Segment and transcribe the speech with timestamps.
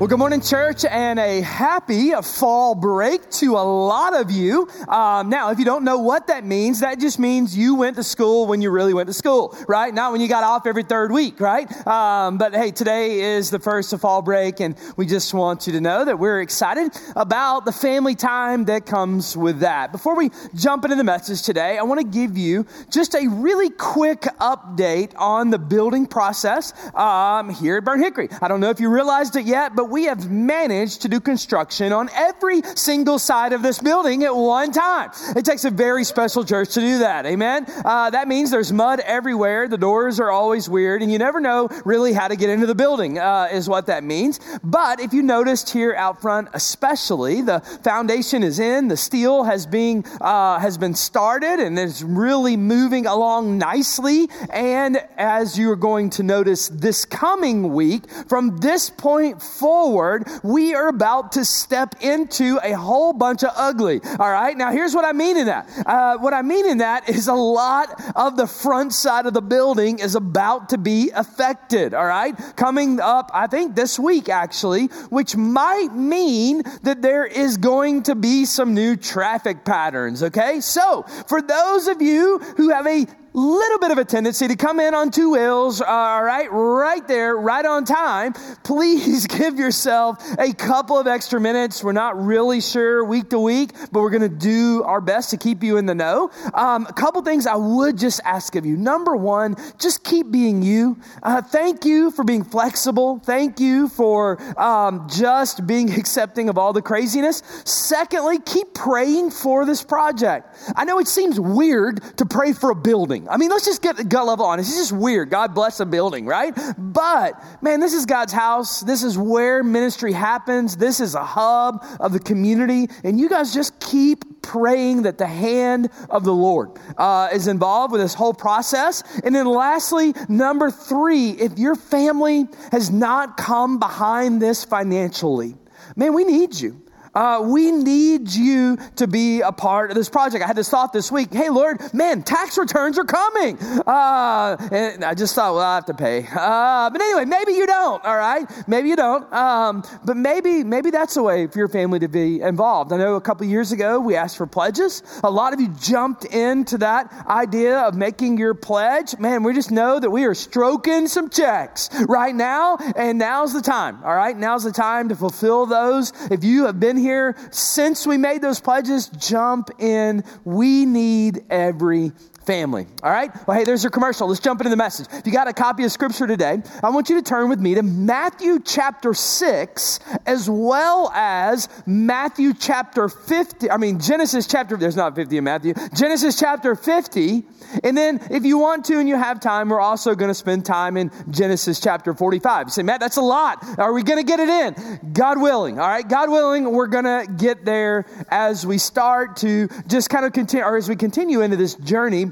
[0.00, 4.68] Well, good morning, church, and a happy fall break to a lot of you.
[4.88, 8.02] Um, now, if you don't know what that means, that just means you went to
[8.02, 9.94] school when you really went to school, right?
[9.94, 11.70] Not when you got off every third week, right?
[11.86, 15.74] Um, but hey, today is the first of fall break, and we just want you
[15.74, 19.92] to know that we're excited about the family time that comes with that.
[19.92, 23.70] Before we jump into the message today, I want to give you just a really
[23.70, 28.28] quick update on the building process um, here at Burnt Hickory.
[28.42, 31.20] I don't know if you realized it yet, but but we have managed to do
[31.20, 35.10] construction on every single side of this building at one time.
[35.36, 37.26] It takes a very special church to do that.
[37.26, 37.66] Amen.
[37.84, 39.68] Uh, that means there's mud everywhere.
[39.68, 42.74] The doors are always weird, and you never know really how to get into the
[42.74, 43.18] building.
[43.18, 44.40] Uh, is what that means.
[44.62, 49.66] But if you noticed here out front, especially the foundation is in, the steel has
[49.66, 54.30] been uh, has been started, and is really moving along nicely.
[54.48, 60.28] And as you are going to notice this coming week, from this point forward forward,
[60.44, 64.00] we are about to step into a whole bunch of ugly.
[64.20, 64.56] All right.
[64.56, 65.68] Now, here's what I mean in that.
[65.84, 69.42] Uh, what I mean in that is a lot of the front side of the
[69.42, 71.92] building is about to be affected.
[71.92, 72.36] All right.
[72.54, 78.14] Coming up, I think this week actually, which might mean that there is going to
[78.14, 80.22] be some new traffic patterns.
[80.22, 80.60] Okay.
[80.60, 83.06] So for those of you who have a
[83.38, 87.36] little bit of a tendency to come in on two wheels, all right, right there,
[87.36, 88.32] right on time,
[88.64, 91.82] please give yourself a couple of extra minutes.
[91.82, 95.36] We're not really sure week to week, but we're going to do our best to
[95.36, 96.30] keep you in the know.
[96.54, 98.76] Um, a couple things I would just ask of you.
[98.76, 100.96] Number one, just keep being you.
[101.22, 103.18] Uh, thank you for being flexible.
[103.18, 107.42] Thank you for um, just being accepting of all the craziness.
[107.64, 110.56] Secondly, keep praying for this project.
[110.76, 113.23] I know it seems weird to pray for a building.
[113.28, 114.58] I mean, let's just get the gut level on.
[114.60, 115.30] It's just weird.
[115.30, 116.52] God bless the building, right?
[116.76, 118.80] But man, this is God's house.
[118.80, 120.76] This is where ministry happens.
[120.76, 122.88] This is a hub of the community.
[123.02, 127.92] And you guys just keep praying that the hand of the Lord uh, is involved
[127.92, 129.02] with this whole process.
[129.24, 135.56] And then lastly, number three, if your family has not come behind this financially,
[135.96, 136.83] man, we need you.
[137.14, 140.42] Uh, we need you to be a part of this project.
[140.42, 141.32] I had this thought this week.
[141.32, 143.58] Hey, Lord, man, tax returns are coming.
[143.58, 146.26] Uh, and I just thought, well, I have to pay.
[146.34, 148.04] Uh, but anyway, maybe you don't.
[148.04, 149.32] All right, maybe you don't.
[149.32, 152.92] Um, but maybe, maybe that's a way for your family to be involved.
[152.92, 155.02] I know a couple years ago we asked for pledges.
[155.22, 159.16] A lot of you jumped into that idea of making your pledge.
[159.18, 163.62] Man, we just know that we are stroking some checks right now, and now's the
[163.62, 164.02] time.
[164.04, 166.12] All right, now's the time to fulfill those.
[166.30, 170.24] If you have been here since we made those pledges, jump in.
[170.44, 172.12] We need every
[172.46, 172.86] family.
[173.02, 173.30] All right?
[173.46, 174.28] Well, hey, there's your commercial.
[174.28, 175.06] Let's jump into the message.
[175.12, 177.74] If you got a copy of scripture today, I want you to turn with me
[177.74, 183.70] to Matthew chapter 6 as well as Matthew chapter 50.
[183.70, 185.74] I mean, Genesis chapter, there's not 50 in Matthew.
[185.94, 187.44] Genesis chapter 50.
[187.82, 190.64] And then if you want to and you have time, we're also going to spend
[190.64, 192.66] time in Genesis chapter 45.
[192.66, 193.64] You say, Matt, that's a lot.
[193.78, 195.12] Are we going to get it in?
[195.12, 195.80] God willing.
[195.80, 196.06] All right?
[196.08, 200.64] God willing, we're going to get there as we start to just kind of continue,
[200.64, 202.26] or as we continue into this journey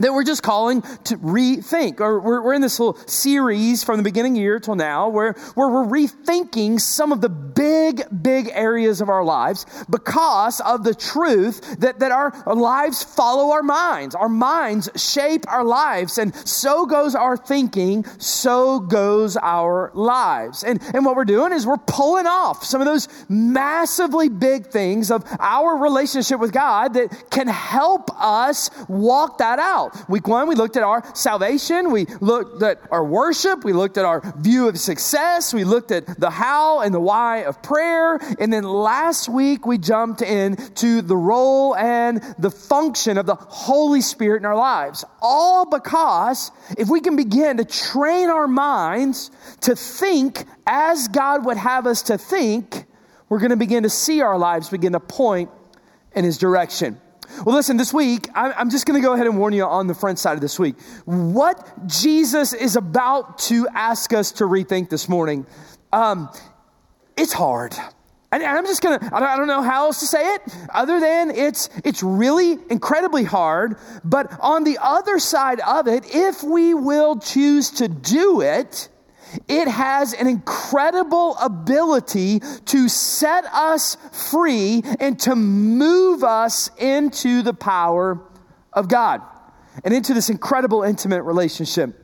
[0.00, 2.00] that we're just calling to rethink.
[2.00, 5.08] Or we're, we're, in this little series from the beginning of the year till now
[5.08, 10.82] where, where we're rethinking some of the big, big areas of our lives because of
[10.82, 14.14] the truth that, that our, our lives follow our minds.
[14.14, 20.64] Our minds shape our lives, and so goes our thinking, so goes our lives.
[20.64, 25.10] And, and what we're doing is we're pulling off some of those massively big things
[25.10, 29.89] of our relationship with God that can help us walk that out.
[30.08, 31.90] Week one, we looked at our salvation.
[31.90, 33.64] We looked at our worship.
[33.64, 35.52] We looked at our view of success.
[35.52, 38.18] We looked at the how and the why of prayer.
[38.38, 44.00] And then last week, we jumped into the role and the function of the Holy
[44.00, 45.04] Spirit in our lives.
[45.20, 49.30] All because if we can begin to train our minds
[49.62, 52.86] to think as God would have us to think,
[53.28, 55.50] we're going to begin to see our lives begin to point
[56.14, 57.00] in His direction.
[57.44, 59.94] Well, listen, this week, I'm just going to go ahead and warn you on the
[59.94, 60.80] front side of this week.
[61.04, 65.46] What Jesus is about to ask us to rethink this morning,
[65.92, 66.28] um,
[67.16, 67.74] it's hard.
[68.32, 70.42] And I'm just gonna, I don't know how else to say it
[70.72, 73.76] other than it's, it's really incredibly hard.
[74.04, 78.88] But on the other side of it, if we will choose to do it,
[79.48, 83.96] it has an incredible ability to set us
[84.30, 88.20] free and to move us into the power
[88.72, 89.22] of God
[89.84, 91.99] and into this incredible intimate relationship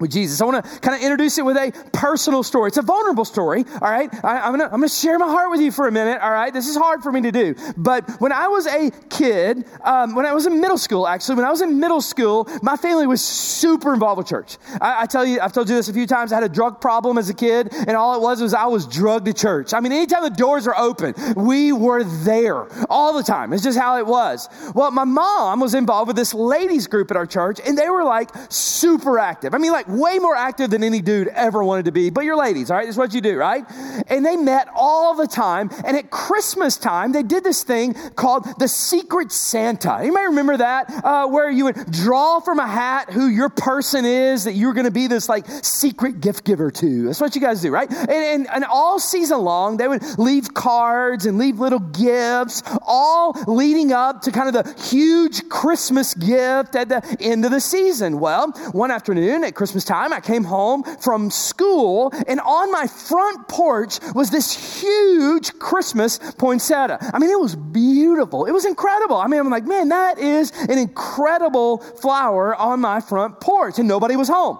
[0.00, 0.40] with Jesus.
[0.40, 2.68] I want to kind of introduce it with a personal story.
[2.68, 4.12] It's a vulnerable story, all right?
[4.24, 6.52] I, am going to share my heart with you for a minute, all right?
[6.52, 7.54] This is hard for me to do.
[7.76, 11.44] But when I was a kid, um, when I was in middle school, actually, when
[11.44, 14.56] I was in middle school, my family was super involved with church.
[14.80, 16.32] I, I tell you, I've told you this a few times.
[16.32, 18.86] I had a drug problem as a kid, and all it was was I was
[18.86, 19.74] drugged to church.
[19.74, 23.52] I mean, anytime the doors are open, we were there all the time.
[23.52, 24.48] It's just how it was.
[24.74, 28.04] Well, my mom was involved with this ladies group at our church, and they were
[28.04, 29.54] like super active.
[29.54, 32.10] I mean, like way more active than any dude ever wanted to be.
[32.10, 32.86] But you're ladies, all right?
[32.86, 33.64] That's what you do, right?
[34.08, 35.70] And they met all the time.
[35.84, 39.98] And at Christmas time, they did this thing called the Secret Santa.
[39.98, 40.90] Anybody remember that?
[41.04, 44.86] Uh, where you would draw from a hat who your person is that you're going
[44.86, 47.04] to be this like secret gift giver to.
[47.04, 47.90] That's what you guys do, right?
[47.90, 53.32] And, and, and all season long, they would leave cards and leave little gifts, all
[53.46, 58.20] leading up to kind of the huge Christmas gift at the end of the season.
[58.20, 63.48] Well, one afternoon at Christmas time, I came home from school, and on my front
[63.48, 66.98] porch was this huge Christmas poinsettia.
[67.12, 68.46] I mean, it was beautiful.
[68.46, 69.16] It was incredible.
[69.16, 73.88] I mean, I'm like, man, that is an incredible flower on my front porch, and
[73.88, 74.58] nobody was home.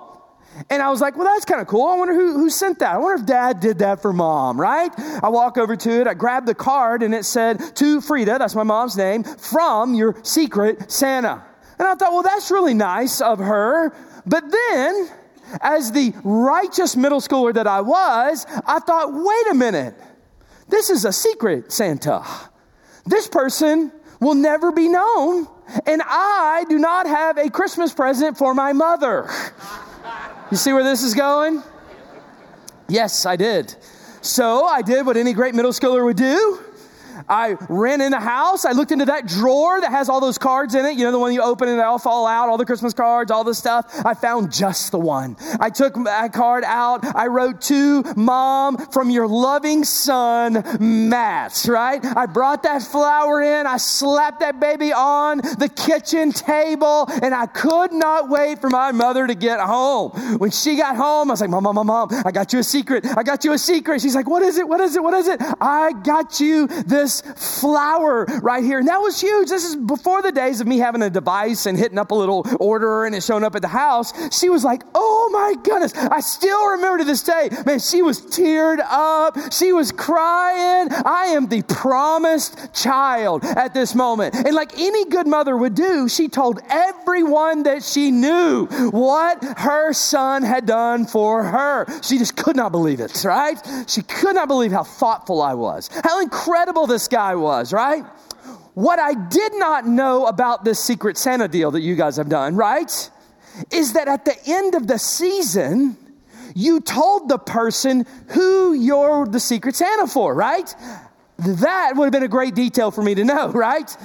[0.69, 1.87] And I was like, well, that's kind of cool.
[1.87, 2.95] I wonder who, who sent that.
[2.95, 4.91] I wonder if dad did that for mom, right?
[5.23, 8.55] I walk over to it, I grab the card, and it said, to Frida, that's
[8.55, 11.45] my mom's name, from your secret Santa.
[11.79, 13.95] And I thought, well, that's really nice of her.
[14.27, 15.09] But then
[15.61, 19.95] as the righteous middle schooler that I was, I thought, wait a minute,
[20.69, 22.25] this is a secret Santa.
[23.07, 25.49] This person will never be known,
[25.87, 29.29] and I do not have a Christmas present for my mother.
[30.51, 31.63] You see where this is going?
[32.89, 33.75] Yes, I did.
[34.21, 36.61] So I did what any great middle schooler would do.
[37.29, 38.65] I ran in the house.
[38.65, 40.97] I looked into that drawer that has all those cards in it.
[40.97, 43.31] You know, the one you open and they all fall out, all the Christmas cards,
[43.31, 43.87] all the stuff.
[44.05, 45.37] I found just the one.
[45.61, 47.05] I took that card out.
[47.17, 52.05] I wrote to mom from your loving son, Matt, right?
[52.05, 53.67] I brought that flower in.
[53.67, 58.93] I slapped that baby on the kitchen table and I could not wait for my
[58.93, 60.11] mother to get home.
[60.39, 62.65] When she got home, I was like, mom, mom, mom, mom, I got you a
[62.65, 63.07] secret.
[63.17, 64.01] I got you a secret.
[64.01, 64.69] She's like, what is it?
[64.69, 65.03] What is it?
[65.03, 65.41] What is it?
[65.61, 68.79] I got you this this flower right here.
[68.79, 69.49] And that was huge.
[69.49, 72.47] This is before the days of me having a device and hitting up a little
[72.59, 74.13] order and it showing up at the house.
[74.37, 75.95] She was like, oh my goodness.
[75.95, 79.37] I still remember to this day, man, she was teared up.
[79.53, 80.89] She was crying.
[80.91, 84.35] I am the promised child at this moment.
[84.35, 89.93] And like any good mother would do, she told everyone that she knew what her
[89.93, 91.87] son had done for her.
[92.03, 93.59] She just could not believe it, right?
[93.87, 98.05] She could not believe how thoughtful I was, how incredible this guy was, right?
[98.75, 102.57] What I did not know about this Secret Santa deal that you guys have done,
[102.57, 103.11] right?
[103.73, 105.97] Is that at the end of the season,
[106.55, 110.75] you told the person who you're the Secret Santa for, right?
[111.39, 113.97] That would have been a great detail for me to know, right?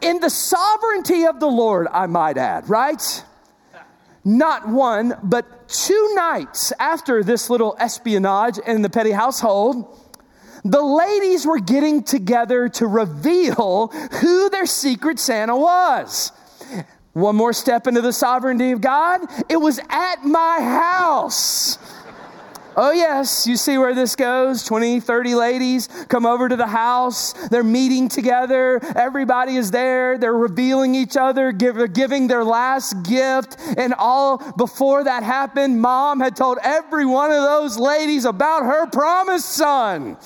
[0.00, 3.24] In the sovereignty of the Lord, I might add, right?
[4.24, 10.00] Not one, but two nights after this little espionage in the petty household,
[10.72, 16.32] the ladies were getting together to reveal who their secret Santa was.
[17.12, 21.78] One more step into the sovereignty of God, it was at my house.
[22.78, 24.62] Oh, yes, you see where this goes.
[24.64, 27.32] 20, 30 ladies come over to the house.
[27.48, 28.80] They're meeting together.
[28.94, 30.18] Everybody is there.
[30.18, 33.56] They're revealing each other, give, giving their last gift.
[33.78, 38.86] And all before that happened, mom had told every one of those ladies about her
[38.88, 40.18] promised son.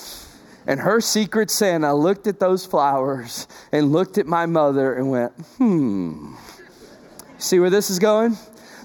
[0.67, 5.33] And her secret Santa looked at those flowers and looked at my mother and went,
[5.57, 6.35] hmm.
[7.39, 8.37] See where this is going?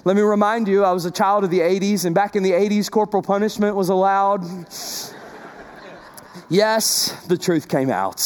[0.04, 2.52] Let me remind you, I was a child of the 80s, and back in the
[2.52, 4.44] 80s, corporal punishment was allowed.
[6.48, 8.22] yes, the truth came out.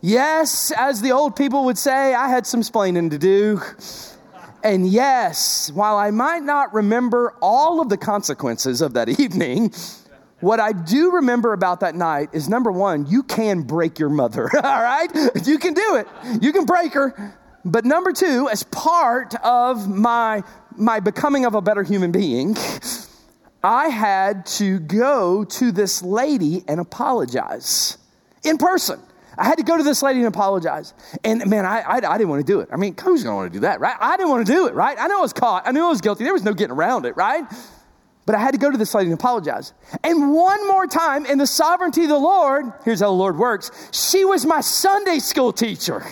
[0.00, 3.60] Yes, as the old people would say, I had some splaining to do.
[4.64, 9.72] And yes, while I might not remember all of the consequences of that evening,
[10.42, 14.50] what I do remember about that night is number one, you can break your mother,
[14.62, 15.08] all right?
[15.44, 16.08] You can do it.
[16.42, 17.38] You can break her.
[17.64, 20.42] But number two, as part of my,
[20.76, 22.56] my becoming of a better human being,
[23.62, 27.96] I had to go to this lady and apologize
[28.42, 29.00] in person.
[29.38, 30.92] I had to go to this lady and apologize.
[31.22, 32.68] And man, I, I, I didn't want to do it.
[32.72, 33.96] I mean, who's going to want to do that, right?
[34.00, 34.98] I didn't want to do it, right?
[34.98, 35.68] I know I was caught.
[35.68, 36.24] I knew I was guilty.
[36.24, 37.44] There was no getting around it, right?
[38.24, 39.72] But I had to go to this lady and apologize.
[40.04, 43.70] And one more time, in the sovereignty of the Lord, here's how the Lord works
[43.92, 46.04] she was my Sunday school teacher.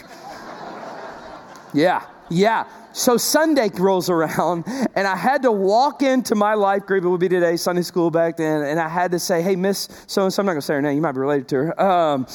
[1.73, 2.65] yeah, yeah.
[2.93, 4.65] So Sunday rolls around,
[4.97, 7.05] and I had to walk into my life group.
[7.05, 9.89] It would be today, Sunday school back then, and I had to say, "Hey, Miss
[10.09, 10.97] So and So." I'm not gonna say her name.
[10.97, 11.81] You might be related to her.
[11.81, 12.27] Um,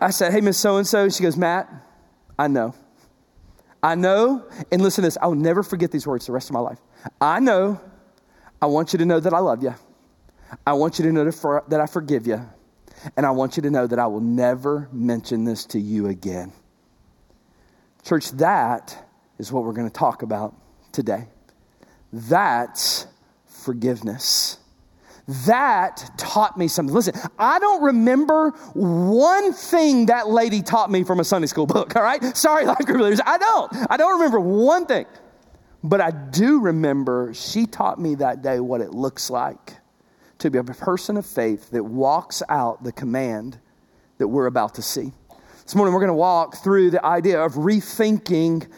[0.00, 1.68] I said, "Hey, Miss So and So." She goes, "Matt,
[2.38, 2.74] I know,
[3.82, 5.18] I know." And listen to this.
[5.20, 6.78] I will never forget these words the rest of my life.
[7.20, 7.80] I know
[8.60, 9.74] I want you to know that I love you.
[10.66, 12.48] I want you to know that I forgive you.
[13.16, 16.52] And I want you to know that I will never mention this to you again.
[18.02, 19.06] Church, that
[19.38, 20.54] is what we're going to talk about
[20.92, 21.28] today.
[22.12, 23.06] That's
[23.46, 24.58] forgiveness.
[25.46, 26.94] That taught me something.
[26.94, 31.94] Listen, I don't remember one thing that lady taught me from a Sunday school book,
[31.96, 32.36] all right?
[32.36, 33.20] Sorry, life group leaders.
[33.24, 33.70] I don't.
[33.90, 35.04] I don't remember one thing.
[35.82, 39.74] But I do remember she taught me that day what it looks like
[40.38, 43.58] to be a person of faith that walks out the command
[44.18, 45.12] that we're about to see.
[45.62, 48.68] This morning, we're going to walk through the idea of rethinking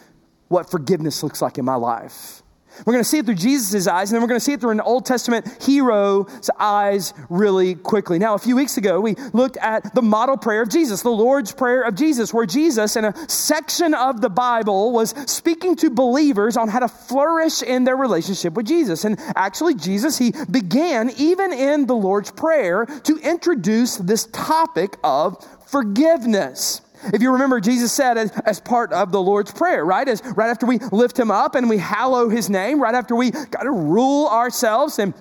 [0.48, 2.42] what forgiveness looks like in my life.
[2.84, 4.60] We're going to see it through Jesus' eyes, and then we're going to see it
[4.60, 8.18] through an Old Testament hero's eyes really quickly.
[8.18, 11.52] Now, a few weeks ago, we looked at the model prayer of Jesus, the Lord's
[11.52, 16.56] Prayer of Jesus, where Jesus, in a section of the Bible, was speaking to believers
[16.56, 19.04] on how to flourish in their relationship with Jesus.
[19.04, 25.44] And actually, Jesus, he began, even in the Lord's Prayer, to introduce this topic of
[25.66, 26.82] forgiveness.
[27.04, 30.06] If you remember, Jesus said as, as, part of the Lord's Prayer, right?
[30.06, 33.30] As right after we lift him up and we hallow his name, right after we
[33.30, 35.14] got to rule ourselves and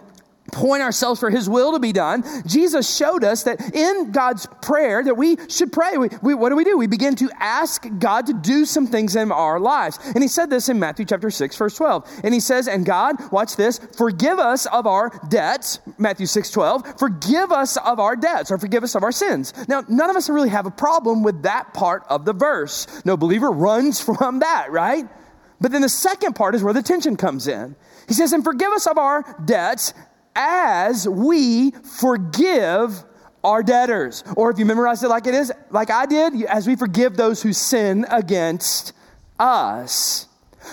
[0.50, 5.04] point ourselves for his will to be done jesus showed us that in god's prayer
[5.04, 5.98] that we should pray.
[5.98, 6.78] We, we, what do we do?
[6.78, 10.00] We begin to ask god to do some things in our lives.
[10.04, 13.16] And he said this in matthew chapter 6 verse 12 and he says and god
[13.32, 15.80] watch this forgive us of our debts.
[15.98, 19.54] Matthew 6 12 forgive us of our debts or forgive us of our sins.
[19.68, 22.88] Now none of us really have a problem with that part of the verse.
[23.06, 25.06] No believer runs from that right?
[25.62, 27.76] But then the second part is where the tension comes in.
[28.08, 29.94] He says, and forgive us of our debts
[30.36, 33.04] as we forgive
[33.44, 34.24] our debtors.
[34.36, 37.42] Or if you memorize it like it is, like I did, as we forgive those
[37.42, 38.94] who sin against
[39.40, 40.28] us.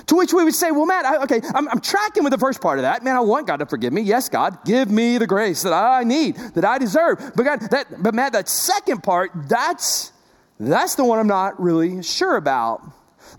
[0.07, 2.61] To which we would say, well, Matt, I, okay, I'm, I'm, tracking with the first
[2.61, 3.03] part of that.
[3.05, 4.03] Man, I want God to forgive me.
[4.03, 7.33] Yes, God, give me the grace that I need, that I deserve.
[7.35, 10.13] But God, that, but Matt, that second part, that's
[10.59, 12.83] that's the one I'm not really sure about.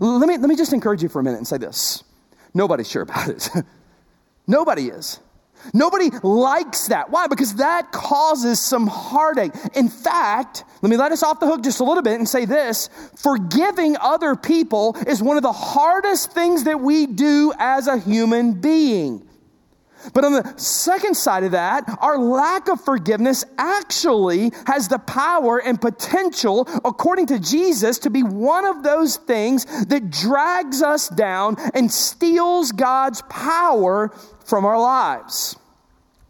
[0.00, 2.02] Let me let me just encourage you for a minute and say this:
[2.54, 3.50] nobody's sure about it.
[4.46, 5.20] Nobody is.
[5.74, 7.10] Nobody likes that.
[7.10, 7.26] Why?
[7.26, 9.52] Because that causes some heartache.
[9.74, 12.44] In fact, let me let us off the hook just a little bit and say
[12.44, 17.98] this forgiving other people is one of the hardest things that we do as a
[17.98, 19.27] human being.
[20.12, 25.58] But on the second side of that, our lack of forgiveness actually has the power
[25.58, 31.56] and potential, according to Jesus, to be one of those things that drags us down
[31.74, 34.08] and steals God's power
[34.44, 35.56] from our lives.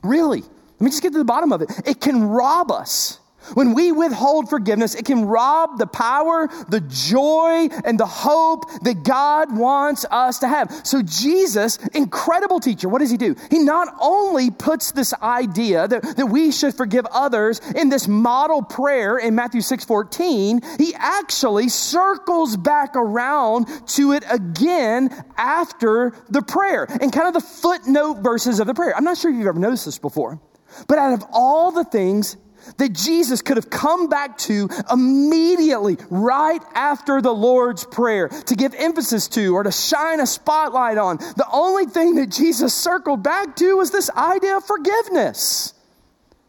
[0.02, 1.70] Really, let me just get to the bottom of it.
[1.86, 3.20] It can rob us
[3.54, 9.02] when we withhold forgiveness, it can rob the power, the joy, and the hope that
[9.02, 10.80] God wants us to have.
[10.84, 13.34] So, Jesus, incredible teacher, what does he do?
[13.50, 18.62] He not only puts this idea that, that we should forgive others in this model
[18.62, 26.42] prayer in Matthew 6 14, he actually circles back around to it again after the
[26.42, 28.96] prayer and kind of the footnote verses of the prayer.
[28.96, 30.40] I'm not sure if you've ever noticed this before,
[30.86, 32.36] but out of all the things
[32.76, 38.74] that Jesus could have come back to immediately right after the Lord's Prayer to give
[38.74, 41.16] emphasis to or to shine a spotlight on.
[41.16, 45.74] The only thing that Jesus circled back to was this idea of forgiveness.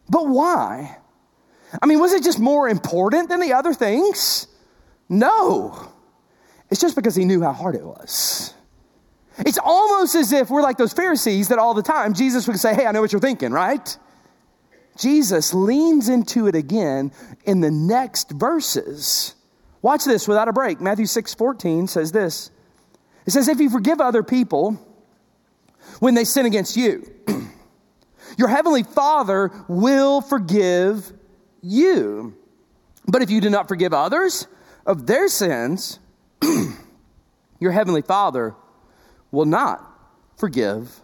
[0.10, 0.98] But why?
[1.82, 4.48] I mean, was it just more important than the other things?
[5.08, 5.92] No.
[6.70, 8.54] It's just because he knew how hard it was.
[9.40, 12.76] It's almost as if we're like those Pharisees that all the time Jesus would say,
[12.76, 13.98] Hey, I know what you're thinking, right?
[15.00, 17.12] Jesus leans into it again
[17.46, 19.34] in the next verses.
[19.82, 20.82] Watch this without a break.
[20.82, 22.52] Matthew 6 14 says this
[23.26, 24.78] It says, If you forgive other people
[26.00, 27.10] when they sin against you,
[28.38, 31.12] your heavenly Father will forgive
[31.62, 32.36] you.
[33.08, 34.48] But if you do not forgive others
[34.86, 36.00] of their sins,
[37.60, 38.54] your heavenly Father
[39.32, 39.82] will not
[40.38, 41.02] forgive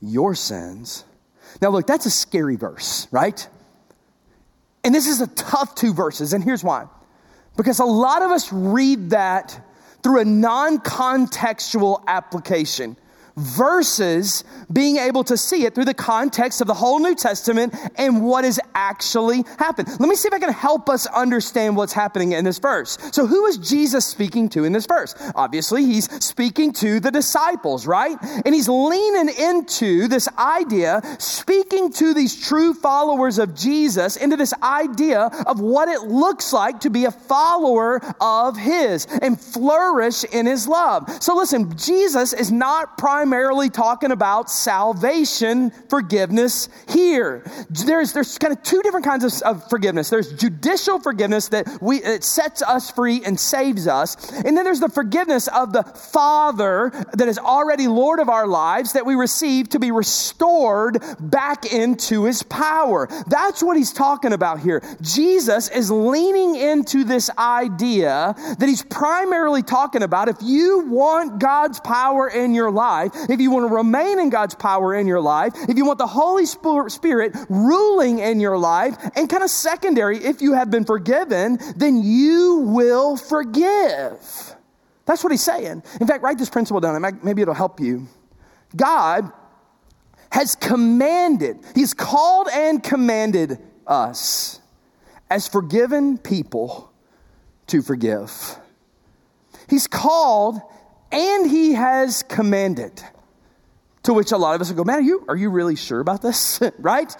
[0.00, 1.04] your sins.
[1.60, 3.46] Now, look, that's a scary verse, right?
[4.84, 6.86] And this is a tough two verses, and here's why.
[7.56, 9.60] Because a lot of us read that
[10.02, 12.96] through a non contextual application
[13.38, 18.24] versus being able to see it through the context of the whole New Testament and
[18.24, 19.88] what has actually happened.
[19.88, 22.98] Let me see if I can help us understand what's happening in this verse.
[23.12, 25.14] So, who is Jesus speaking to in this verse?
[25.34, 28.16] Obviously, he's speaking to the disciples, right?
[28.44, 34.52] And he's leaning into this idea, speaking to these true followers of Jesus, into this
[34.62, 40.46] idea of what it looks like to be a follower of his and flourish in
[40.46, 41.10] his love.
[41.22, 47.44] So, listen, Jesus is not primarily primarily talking about salvation forgiveness here.
[47.68, 50.08] There's, there's kind of two different kinds of, of forgiveness.
[50.08, 54.32] There's judicial forgiveness that we, it sets us free and saves us.
[54.32, 58.94] And then there's the forgiveness of the Father that is already Lord of our lives
[58.94, 63.08] that we receive to be restored back into his power.
[63.26, 64.82] That's what he's talking about here.
[65.02, 71.78] Jesus is leaning into this idea that he's primarily talking about if you want God's
[71.80, 75.52] power in your life, if you want to remain in God's power in your life,
[75.68, 80.40] if you want the Holy Spirit ruling in your life, and kind of secondary, if
[80.40, 84.54] you have been forgiven, then you will forgive.
[85.06, 85.82] That's what he's saying.
[86.00, 88.06] In fact, write this principle down, maybe it'll help you.
[88.76, 89.32] God
[90.30, 94.60] has commanded, he's called and commanded us
[95.30, 96.92] as forgiven people
[97.68, 98.58] to forgive.
[99.68, 100.60] He's called
[101.10, 103.02] and he has commanded.
[104.04, 106.00] To which a lot of us will go, man, are you, are you really sure
[106.00, 106.60] about this?
[106.78, 107.14] right?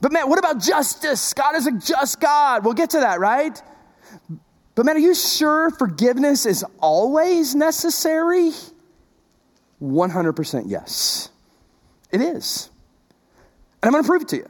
[0.00, 1.32] But man, what about justice?
[1.32, 2.64] God is a just God.
[2.64, 3.60] We'll get to that, right?
[4.74, 8.52] But man, are you sure forgiveness is always necessary?
[9.80, 11.30] 100% yes.
[12.10, 12.70] It is.
[13.82, 14.48] And I'm going to prove it to you.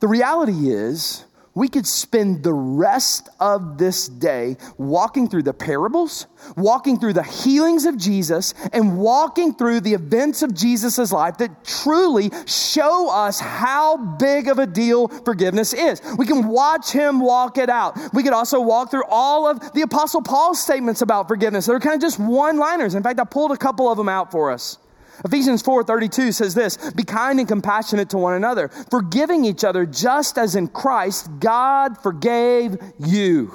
[0.00, 1.24] The reality is,
[1.58, 7.24] we could spend the rest of this day walking through the parables, walking through the
[7.24, 13.40] healings of Jesus, and walking through the events of Jesus' life that truly show us
[13.40, 16.00] how big of a deal forgiveness is.
[16.16, 17.98] We can watch him walk it out.
[18.14, 21.66] We could also walk through all of the Apostle Paul's statements about forgiveness.
[21.66, 22.94] They're kind of just one liners.
[22.94, 24.78] In fact, I pulled a couple of them out for us.
[25.24, 30.38] Ephesians 4:32 says this, "Be kind and compassionate to one another, forgiving each other just
[30.38, 33.52] as in Christ God forgave you."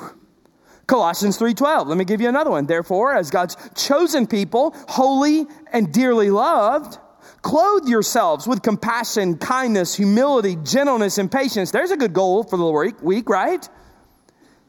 [0.88, 1.88] Colossians 3:12.
[1.88, 2.66] Let me give you another one.
[2.66, 6.98] Therefore, as God's chosen people, holy and dearly loved,
[7.42, 11.72] clothe yourselves with compassion, kindness, humility, gentleness, and patience.
[11.72, 13.68] There's a good goal for the week, right?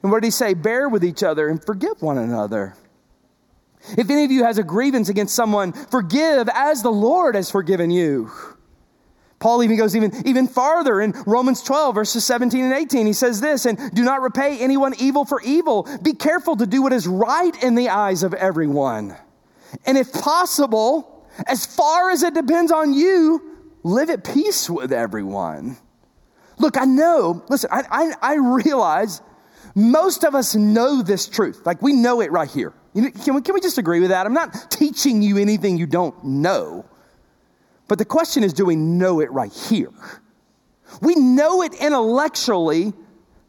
[0.03, 0.55] And what did he say?
[0.55, 2.75] Bear with each other and forgive one another.
[3.97, 7.91] If any of you has a grievance against someone, forgive as the Lord has forgiven
[7.91, 8.31] you.
[9.39, 13.07] Paul even goes even, even farther in Romans 12, verses 17 and 18.
[13.07, 15.87] He says this, and do not repay anyone evil for evil.
[16.03, 19.15] Be careful to do what is right in the eyes of everyone.
[19.85, 23.43] And if possible, as far as it depends on you,
[23.83, 25.77] live at peace with everyone.
[26.59, 29.21] Look, I know, listen, I, I, I realize
[29.75, 31.67] most of us know this truth.
[31.67, 32.73] Like we know it right here.
[32.95, 34.25] Can we, can we just agree with that?
[34.25, 36.85] I'm not teaching you anything you don't know.
[37.89, 39.91] But the question is do we know it right here?
[41.03, 42.93] We know it intellectually,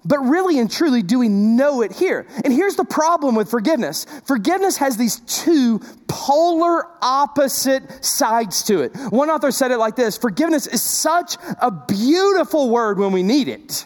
[0.03, 2.25] but really and truly, do we know it here?
[2.43, 8.95] And here's the problem with forgiveness forgiveness has these two polar opposite sides to it.
[9.09, 13.47] One author said it like this Forgiveness is such a beautiful word when we need
[13.47, 13.85] it,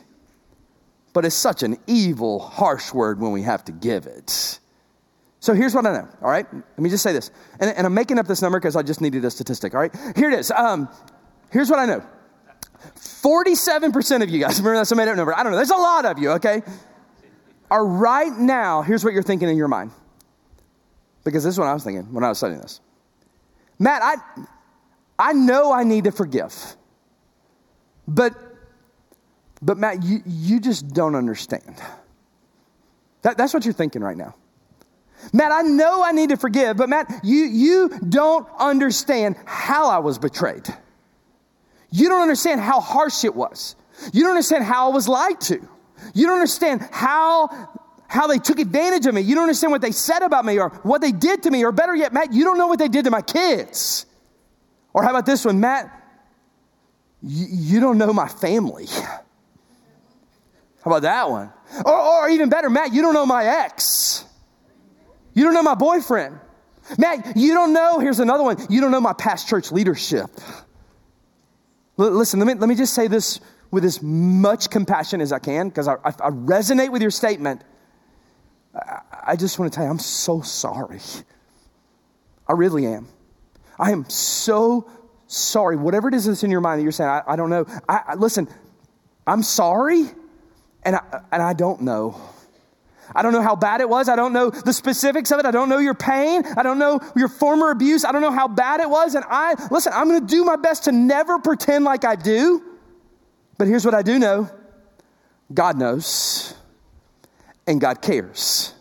[1.12, 4.60] but it's such an evil, harsh word when we have to give it.
[5.40, 6.46] So here's what I know, all right?
[6.54, 7.32] Let me just say this.
[7.60, 9.96] And, and I'm making up this number because I just needed a statistic, all right?
[10.16, 10.52] Here it is.
[10.52, 10.90] Um,
[11.50, 12.04] here's what I know
[12.96, 15.36] 47% of you guys, remember that's a made up number.
[15.36, 15.58] I don't know.
[15.58, 16.62] There's a lot of you, okay?
[17.72, 19.92] Are right now, here's what you're thinking in your mind.
[21.24, 22.82] Because this is what I was thinking when I was studying this.
[23.78, 24.16] Matt, I,
[25.18, 26.54] I know I need to forgive.
[28.08, 28.34] But,
[29.62, 31.76] but Matt, you, you just don't understand.
[33.22, 34.36] That, that's what you're thinking right now.
[35.34, 40.00] Matt, I know I need to forgive, but Matt, you, you don't understand how I
[40.00, 40.68] was betrayed.
[41.92, 43.76] You don't understand how harsh it was.
[44.14, 45.60] You don't understand how I was lied to.
[46.14, 47.70] You don't understand how,
[48.08, 49.22] how they took advantage of me.
[49.22, 51.66] You don't understand what they said about me or what they did to me.
[51.66, 54.06] Or better yet, Matt, you don't know what they did to my kids.
[54.94, 55.96] Or how about this one, Matt?
[57.22, 58.88] You, don't know my family.
[58.88, 61.52] How about that one?
[61.86, 64.24] Or, or even better, Matt, you don't know my ex.
[65.40, 66.38] You don't know my boyfriend.
[66.98, 70.26] Matt, you don't know, here's another one, you don't know my past church leadership.
[71.98, 73.40] L- listen, let me, let me just say this
[73.72, 77.64] with as much compassion as I can because I, I, I, resonate with your statement.
[78.76, 81.00] I, I just want to tell you, I'm so sorry.
[82.46, 83.08] I really am.
[83.80, 84.92] I am so
[85.28, 85.78] sorry.
[85.78, 87.66] Whatever it is that's in your mind that you're saying, I, I don't know.
[87.88, 88.50] I, listen,
[89.26, 90.04] I'm sorry,
[90.84, 92.20] and I, and I don't know.
[93.16, 94.10] I don't know how bad it was.
[94.10, 95.46] I don't know the specifics of it.
[95.46, 96.44] I don't know your pain.
[96.58, 98.06] I don't know your former abuse.
[98.06, 99.16] I don't know how bad it was.
[99.16, 102.64] And I, listen, I'm going to do my best to never pretend like I do.
[103.58, 104.50] But here's what I do know
[105.54, 106.54] God knows,
[107.68, 108.74] and God cares.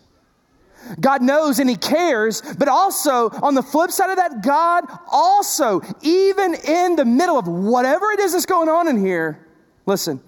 [0.99, 5.81] God knows and He cares, but also on the flip side of that, God also,
[6.01, 9.45] even in the middle of whatever it is that's going on in here,
[9.85, 10.21] listen,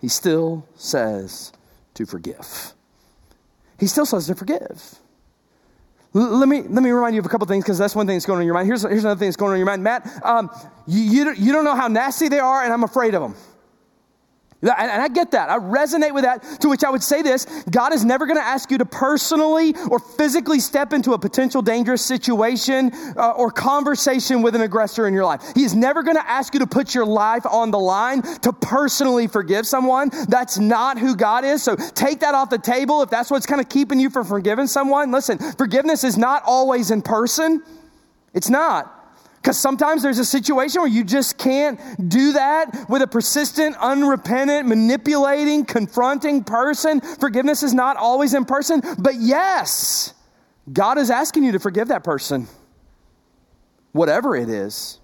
[0.00, 1.52] He still says
[1.94, 2.74] to forgive.
[3.78, 4.98] He still says to forgive.
[6.12, 8.26] let me, let me remind you of a couple things because that's one thing that's
[8.26, 8.66] going on in your mind.
[8.66, 9.82] Here's, here's another thing that's going on in your mind.
[9.82, 10.50] Matt, um,
[10.86, 13.34] you, you, you don't know how nasty they are, and I'm afraid of them.
[14.72, 15.50] And I get that.
[15.50, 16.60] I resonate with that.
[16.60, 19.74] To which I would say this God is never going to ask you to personally
[19.90, 25.14] or physically step into a potential dangerous situation uh, or conversation with an aggressor in
[25.14, 25.42] your life.
[25.54, 28.52] He is never going to ask you to put your life on the line to
[28.52, 30.10] personally forgive someone.
[30.28, 31.62] That's not who God is.
[31.62, 34.66] So take that off the table if that's what's kind of keeping you from forgiving
[34.66, 35.10] someone.
[35.10, 37.62] Listen, forgiveness is not always in person.
[38.32, 39.03] It's not.
[39.44, 41.78] Because sometimes there's a situation where you just can't
[42.08, 47.02] do that with a persistent, unrepentant, manipulating, confronting person.
[47.02, 50.14] Forgiveness is not always in person, but yes,
[50.72, 52.48] God is asking you to forgive that person,
[53.92, 54.98] whatever it is.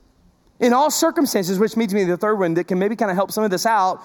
[0.59, 3.19] In all circumstances, which means me to the third one that can maybe kind of
[3.19, 4.03] help some of this out.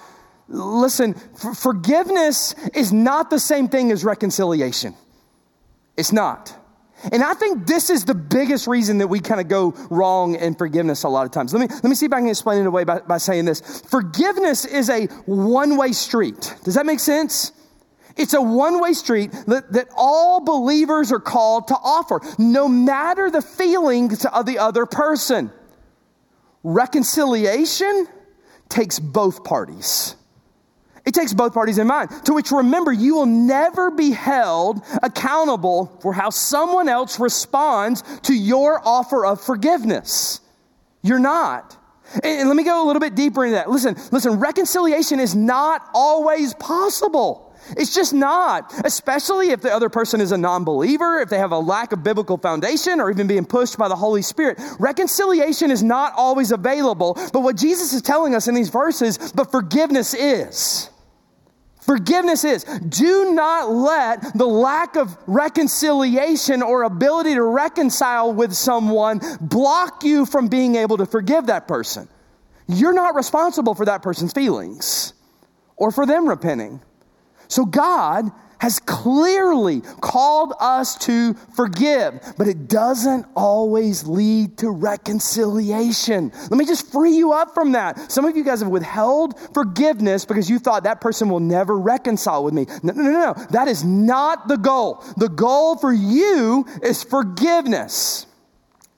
[0.48, 4.94] Listen, forgiveness is not the same thing as reconciliation.
[5.96, 6.54] It's not.
[7.12, 10.54] And I think this is the biggest reason that we kind of go wrong in
[10.54, 11.52] forgiveness a lot of times.
[11.52, 13.82] Let me, let me see if I can explain it away by, by saying this.
[13.82, 16.54] Forgiveness is a one way street.
[16.64, 17.52] Does that make sense?
[18.16, 23.30] It's a one way street that, that all believers are called to offer, no matter
[23.30, 25.52] the feelings of the other person.
[26.62, 28.08] Reconciliation
[28.68, 30.16] takes both parties.
[31.06, 32.10] It takes both parties in mind.
[32.24, 38.34] To which remember, you will never be held accountable for how someone else responds to
[38.34, 40.40] your offer of forgiveness.
[41.02, 41.76] You're not.
[42.24, 43.70] And let me go a little bit deeper into that.
[43.70, 47.54] Listen, listen, reconciliation is not always possible.
[47.76, 51.52] It's just not, especially if the other person is a non believer, if they have
[51.52, 54.58] a lack of biblical foundation, or even being pushed by the Holy Spirit.
[54.78, 59.50] Reconciliation is not always available, but what Jesus is telling us in these verses, but
[59.50, 60.90] forgiveness is.
[61.86, 69.20] Forgiveness is do not let the lack of reconciliation or ability to reconcile with someone
[69.40, 72.08] block you from being able to forgive that person.
[72.66, 75.12] You're not responsible for that person's feelings
[75.76, 76.82] or for them repenting.
[77.46, 86.32] So God has clearly called us to forgive, but it doesn't always lead to reconciliation.
[86.50, 88.10] Let me just free you up from that.
[88.10, 92.44] Some of you guys have withheld forgiveness because you thought that person will never reconcile
[92.44, 92.66] with me.
[92.82, 93.46] No, no, no, no.
[93.50, 95.04] That is not the goal.
[95.16, 98.26] The goal for you is forgiveness.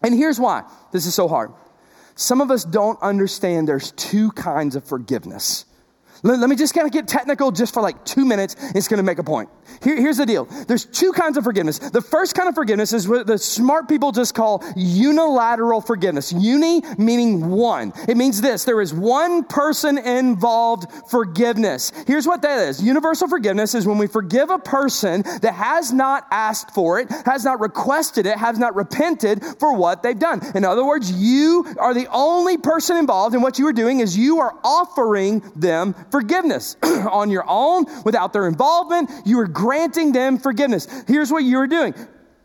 [0.02, 1.52] And here's why this is so hard.
[2.14, 5.64] Some of us don't understand there's two kinds of forgiveness.
[6.22, 8.56] Let, let me just kind of get technical just for like two minutes.
[8.74, 9.48] It's going to make a point.
[9.82, 11.78] Here, here's the deal there's two kinds of forgiveness.
[11.78, 16.32] The first kind of forgiveness is what the smart people just call unilateral forgiveness.
[16.32, 17.92] Uni meaning one.
[18.08, 21.92] It means this there is one person involved forgiveness.
[22.06, 26.26] Here's what that is universal forgiveness is when we forgive a person that has not
[26.30, 30.40] asked for it, has not requested it, has not repented for what they've done.
[30.54, 34.16] In other words, you are the only person involved, and what you are doing is
[34.16, 39.10] you are offering them forgiveness on your own without their involvement.
[39.24, 40.86] You are granting them forgiveness.
[41.06, 41.94] Here's what you're doing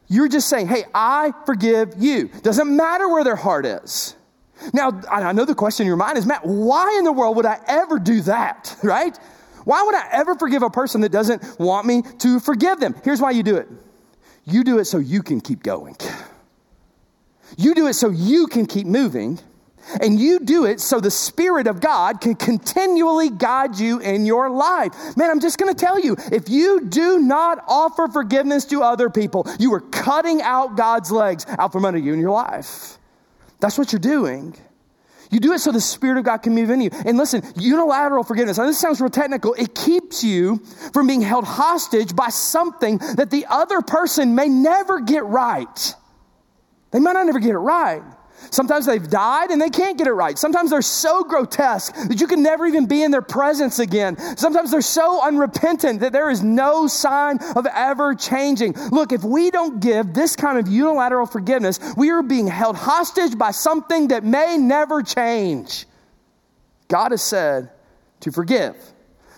[0.08, 2.28] you're just saying, Hey, I forgive you.
[2.41, 4.15] Doesn't matter where their heart is.
[4.73, 7.45] Now, I know the question in your mind is, Matt, why in the world would
[7.45, 9.17] I ever do that, right?
[9.65, 12.95] Why would I ever forgive a person that doesn't want me to forgive them?
[13.04, 13.67] Here's why you do it
[14.45, 15.95] you do it so you can keep going.
[17.58, 19.39] You do it so you can keep moving.
[20.01, 24.49] And you do it so the Spirit of God can continually guide you in your
[24.49, 24.93] life.
[25.17, 29.09] Man, I'm just going to tell you if you do not offer forgiveness to other
[29.09, 32.97] people, you are cutting out God's legs out from under you in your life.
[33.59, 34.55] That's what you're doing.
[35.33, 36.91] You do it so the Spirit of God can move in you.
[37.05, 40.57] And listen, unilateral forgiveness, now this sounds real technical, it keeps you
[40.93, 45.95] from being held hostage by something that the other person may never get right.
[46.91, 48.03] They might not never get it right.
[48.53, 50.37] Sometimes they've died and they can't get it right.
[50.37, 54.15] Sometimes they're so grotesque that you can never even be in their presence again.
[54.37, 58.73] Sometimes they're so unrepentant that there is no sign of ever changing.
[58.91, 63.35] Look, if we don't give this kind of unilateral forgiveness, we are being held hostage
[63.39, 65.87] by something that may never change.
[66.89, 67.71] God has said
[68.19, 68.75] to forgive.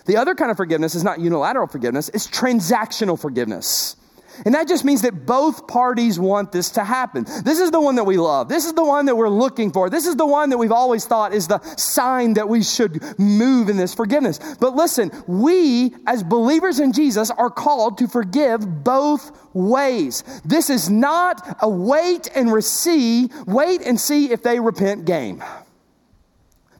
[0.04, 3.96] The other kind of forgiveness is not unilateral forgiveness, it's transactional forgiveness.
[4.44, 7.24] And that just means that both parties want this to happen.
[7.44, 8.48] This is the one that we love.
[8.48, 9.88] This is the one that we're looking for.
[9.88, 13.68] This is the one that we've always thought is the sign that we should move
[13.68, 14.38] in this forgiveness.
[14.60, 20.22] But listen, we as believers in Jesus are called to forgive both ways.
[20.44, 25.42] This is not a wait and receive, wait and see if they repent game.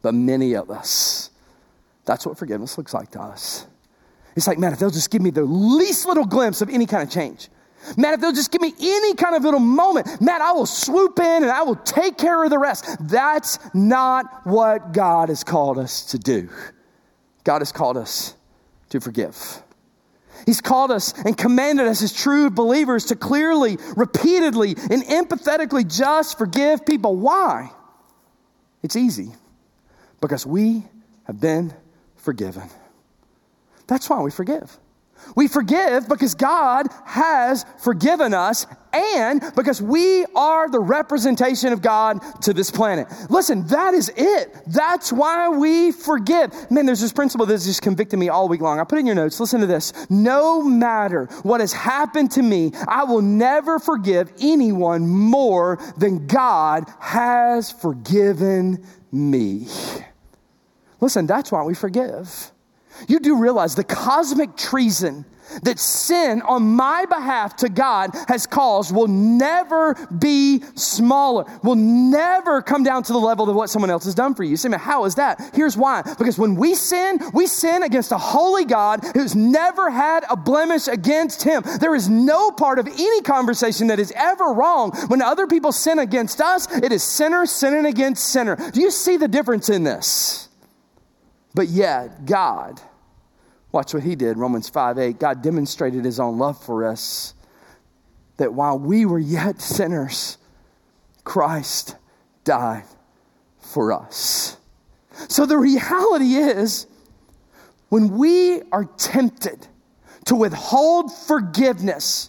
[0.02, 1.30] But many of us,
[2.04, 3.66] that's what forgiveness looks like to us.
[4.36, 7.02] It's like, man, if they'll just give me the least little glimpse of any kind
[7.02, 7.48] of change,
[7.96, 11.18] man, if they'll just give me any kind of little moment, man, I will swoop
[11.18, 12.84] in and I will take care of the rest.
[13.00, 16.50] That's not what God has called us to do.
[17.44, 18.34] God has called us
[18.90, 19.62] to forgive.
[20.44, 26.36] He's called us and commanded us as true believers to clearly, repeatedly, and empathetically just
[26.36, 27.16] forgive people.
[27.16, 27.70] Why?
[28.82, 29.32] It's easy
[30.20, 30.84] because we
[31.24, 31.72] have been
[32.16, 32.68] forgiven.
[33.86, 34.78] That's why we forgive.
[35.34, 42.20] We forgive because God has forgiven us and because we are the representation of God
[42.42, 43.08] to this planet.
[43.28, 44.56] Listen, that is it.
[44.66, 46.70] That's why we forgive.
[46.70, 48.78] Man, there's this principle that's just convicted me all week long.
[48.78, 49.40] I put it in your notes.
[49.40, 49.92] Listen to this.
[50.08, 56.84] No matter what has happened to me, I will never forgive anyone more than God
[57.00, 59.66] has forgiven me.
[61.00, 62.52] Listen, that's why we forgive.
[63.08, 65.24] You do realize the cosmic treason
[65.62, 72.62] that sin on my behalf to God has caused will never be smaller, will never
[72.62, 74.50] come down to the level of what someone else has done for you.
[74.50, 75.52] You say, how is that?
[75.54, 76.02] Here's why.
[76.02, 80.88] Because when we sin, we sin against a holy God who's never had a blemish
[80.88, 81.62] against him.
[81.80, 84.90] There is no part of any conversation that is ever wrong.
[85.08, 88.56] When other people sin against us, it is sinner sinning against sinner.
[88.72, 90.45] Do you see the difference in this?
[91.56, 92.82] But yet, God,
[93.72, 95.18] watch what he did, Romans 5 8.
[95.18, 97.32] God demonstrated his own love for us
[98.36, 100.36] that while we were yet sinners,
[101.24, 101.96] Christ
[102.44, 102.84] died
[103.58, 104.58] for us.
[105.28, 106.86] So the reality is,
[107.88, 109.66] when we are tempted
[110.26, 112.28] to withhold forgiveness,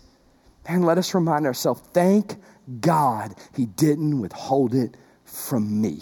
[0.70, 2.38] man, let us remind ourselves thank
[2.80, 6.00] God he didn't withhold it from me.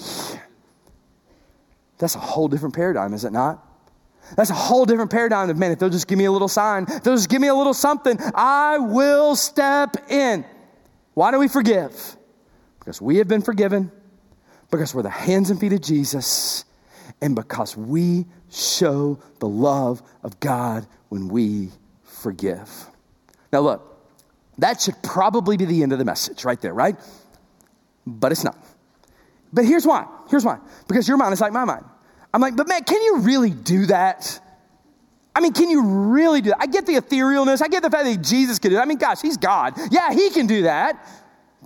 [1.97, 3.63] That's a whole different paradigm, is it not?
[4.35, 6.85] That's a whole different paradigm of, man, if they'll just give me a little sign,
[6.89, 10.45] if they'll just give me a little something, I will step in.
[11.13, 12.17] Why do we forgive?
[12.79, 13.91] Because we have been forgiven,
[14.71, 16.65] because we're the hands and feet of Jesus,
[17.21, 21.69] and because we show the love of God when we
[22.03, 22.87] forgive.
[23.53, 23.91] Now, look,
[24.57, 26.95] that should probably be the end of the message right there, right?
[28.07, 28.57] But it's not.
[29.55, 30.05] But here's why.
[30.29, 30.59] Here's why.
[30.87, 31.85] Because your mind is like my mind.
[32.33, 34.41] I'm like, but man, can you really do that?
[35.33, 36.57] I mean, can you really do that?
[36.59, 37.61] I get the etherealness.
[37.61, 38.81] I get the fact that Jesus can do it.
[38.81, 39.73] I mean, gosh, he's God.
[39.91, 41.07] Yeah, he can do that.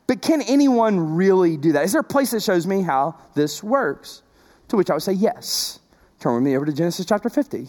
[0.06, 1.84] But can anyone really do that?
[1.84, 4.22] Is there a place that shows me how this works?
[4.68, 5.80] To which I would say yes.
[6.20, 7.68] Turn with me over to Genesis chapter 50.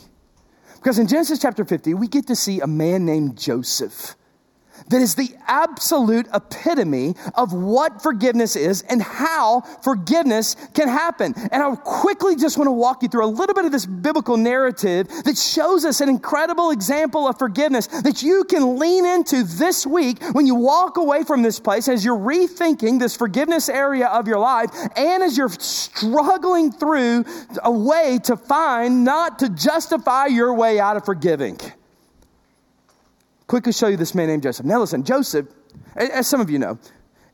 [0.74, 4.16] Because in Genesis chapter 50, we get to see a man named Joseph
[4.88, 11.34] that is the absolute epitome of what forgiveness is and how forgiveness can happen.
[11.52, 14.36] And I quickly just want to walk you through a little bit of this biblical
[14.36, 19.86] narrative that shows us an incredible example of forgiveness that you can lean into this
[19.86, 24.26] week when you walk away from this place as you're rethinking this forgiveness area of
[24.26, 27.24] your life and as you're struggling through
[27.62, 31.58] a way to find not to justify your way out of forgiving
[33.50, 34.64] quickly show you this man named Joseph.
[34.64, 35.48] Now, listen, Joseph,
[35.96, 36.78] as some of you know,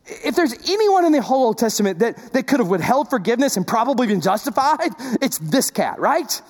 [0.07, 3.67] if there's anyone in the whole Old Testament that, that could have withheld forgiveness and
[3.67, 6.41] probably been justified, it's this cat, right?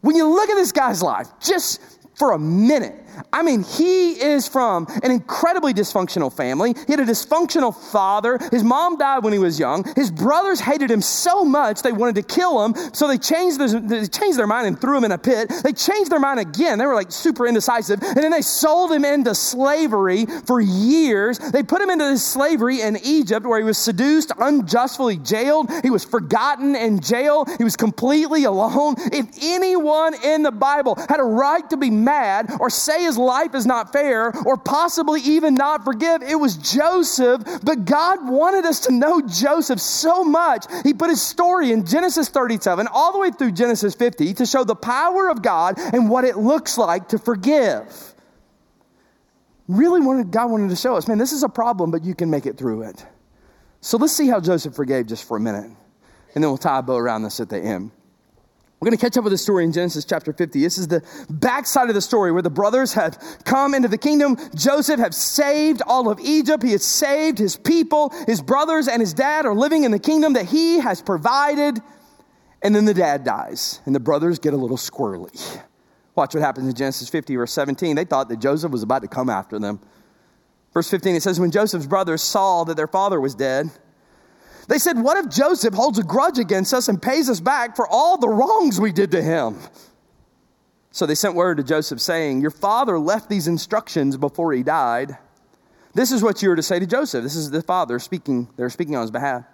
[0.00, 1.80] When you look at this guy's life, just
[2.14, 2.96] for a minute,
[3.32, 6.74] I mean, he is from an incredibly dysfunctional family.
[6.86, 8.38] He had a dysfunctional father.
[8.50, 9.84] His mom died when he was young.
[9.96, 12.74] His brothers hated him so much they wanted to kill him.
[12.92, 15.52] So they changed, their, they changed their mind and threw him in a pit.
[15.62, 16.78] They changed their mind again.
[16.78, 18.02] They were like super indecisive.
[18.02, 21.38] And then they sold him into slavery for years.
[21.38, 25.70] They put him into slavery in Egypt where he was seduced, unjustly jailed.
[25.82, 27.46] He was forgotten in jail.
[27.58, 28.94] He was completely alone.
[28.98, 33.56] If anyone in the Bible had a right to be mad or say his life
[33.56, 36.22] is not fair or possibly even not forgive.
[36.22, 40.66] It was Joseph, but God wanted us to know Joseph so much.
[40.84, 44.62] He put his story in Genesis 37 all the way through Genesis 50 to show
[44.62, 48.14] the power of God and what it looks like to forgive.
[49.66, 52.30] Really wanted, God wanted to show us, man, this is a problem, but you can
[52.30, 53.04] make it through it.
[53.80, 56.82] So let's see how Joseph forgave just for a minute, and then we'll tie a
[56.82, 57.90] bow around this at the end.
[58.80, 60.62] We're going to catch up with the story in Genesis chapter 50.
[60.62, 64.38] This is the backside of the story where the brothers have come into the kingdom.
[64.54, 66.62] Joseph has saved all of Egypt.
[66.62, 68.10] He has saved his people.
[68.26, 71.78] His brothers and his dad are living in the kingdom that he has provided.
[72.62, 75.60] And then the dad dies, and the brothers get a little squirrely.
[76.14, 77.96] Watch what happens in Genesis 50, verse 17.
[77.96, 79.78] They thought that Joseph was about to come after them.
[80.72, 83.70] Verse 15, it says, When Joseph's brothers saw that their father was dead,
[84.70, 87.88] they said, What if Joseph holds a grudge against us and pays us back for
[87.88, 89.58] all the wrongs we did to him?
[90.92, 95.18] So they sent word to Joseph saying, Your father left these instructions before he died.
[95.92, 97.24] This is what you are to say to Joseph.
[97.24, 99.44] This is the father speaking, they're speaking on his behalf.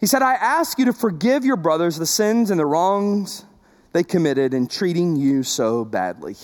[0.00, 3.44] He said, I ask you to forgive your brothers the sins and the wrongs
[3.92, 6.34] they committed in treating you so badly.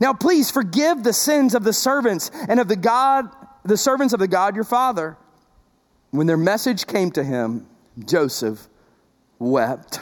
[0.00, 3.28] Now please forgive the sins of the servants and of the God,
[3.64, 5.16] the servants of the God your father.
[6.12, 7.66] When their message came to him,
[8.04, 8.68] Joseph
[9.38, 10.00] wept.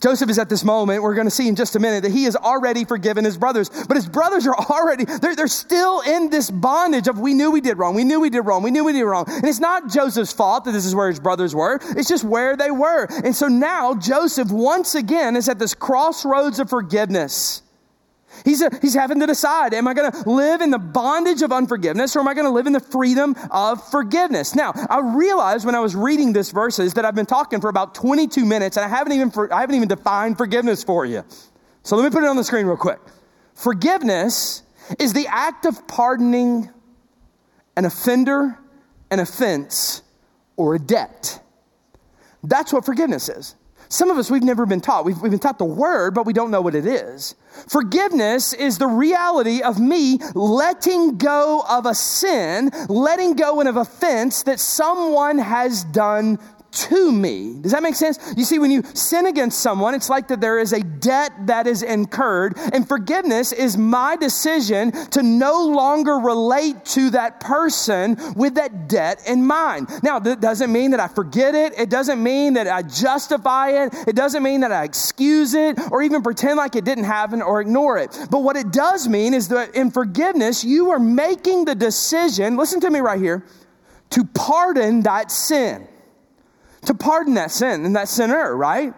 [0.00, 2.24] Joseph is at this moment, we're going to see in just a minute, that he
[2.24, 3.68] has already forgiven his brothers.
[3.68, 7.60] But his brothers are already, they're, they're still in this bondage of we knew we
[7.60, 9.24] did wrong, we knew we did wrong, we knew we did wrong.
[9.26, 12.56] And it's not Joseph's fault that this is where his brothers were, it's just where
[12.56, 13.08] they were.
[13.24, 17.62] And so now Joseph once again is at this crossroads of forgiveness.
[18.44, 21.52] He's, a, he's having to decide am I going to live in the bondage of
[21.52, 24.54] unforgiveness or am I going to live in the freedom of forgiveness?
[24.54, 27.94] Now, I realized when I was reading this verses that I've been talking for about
[27.94, 31.24] 22 minutes and I haven't even, for, I haven't even defined forgiveness for you.
[31.82, 33.00] So let me put it on the screen real quick.
[33.54, 34.62] Forgiveness
[34.98, 36.70] is the act of pardoning
[37.76, 38.58] an offender,
[39.10, 40.02] an offense,
[40.56, 41.40] or a debt.
[42.42, 43.54] That's what forgiveness is.
[43.92, 45.04] Some of us, we've never been taught.
[45.04, 47.34] We've, we've been taught the word, but we don't know what it is.
[47.68, 53.76] Forgiveness is the reality of me letting go of a sin, letting go of an
[53.76, 56.38] offense that someone has done
[56.72, 57.54] to me.
[57.60, 58.18] Does that make sense?
[58.36, 61.66] You see, when you sin against someone, it's like that there is a debt that
[61.66, 68.54] is incurred, and forgiveness is my decision to no longer relate to that person with
[68.54, 69.88] that debt in mind.
[70.02, 73.94] Now, that doesn't mean that I forget it, it doesn't mean that I justify it,
[74.08, 77.60] it doesn't mean that I excuse it or even pretend like it didn't happen or
[77.60, 78.18] ignore it.
[78.30, 82.80] But what it does mean is that in forgiveness, you are making the decision, listen
[82.80, 83.44] to me right here,
[84.10, 85.88] to pardon that sin
[86.86, 88.94] to pardon that sin and that sinner, right?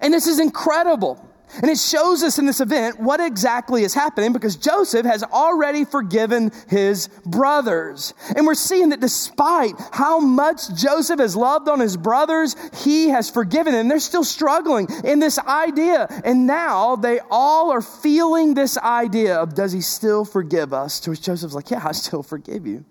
[0.00, 1.28] And this is incredible.
[1.60, 5.84] And it shows us in this event what exactly is happening because Joseph has already
[5.84, 8.14] forgiven his brothers.
[8.34, 13.28] And we're seeing that despite how much Joseph has loved on his brothers, he has
[13.28, 13.88] forgiven them.
[13.88, 16.06] They're still struggling in this idea.
[16.24, 21.00] And now they all are feeling this idea of does he still forgive us?
[21.00, 22.82] To which Joseph's like, yeah, I still forgive you.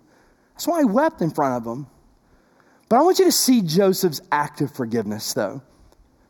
[0.54, 1.88] That's why I wept in front of them.
[2.92, 5.62] But I want you to see Joseph's act of forgiveness, though.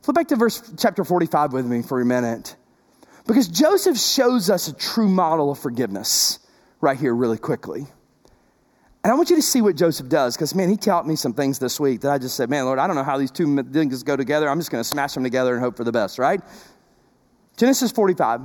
[0.03, 2.55] Flip back to verse chapter 45 with me for a minute.
[3.27, 6.39] Because Joseph shows us a true model of forgiveness
[6.81, 7.85] right here, really quickly.
[9.03, 11.33] And I want you to see what Joseph does, because man, he taught me some
[11.33, 13.61] things this week that I just said, man, Lord, I don't know how these two
[13.65, 14.49] things go together.
[14.49, 16.41] I'm just going to smash them together and hope for the best, right?
[17.57, 18.41] Genesis 45.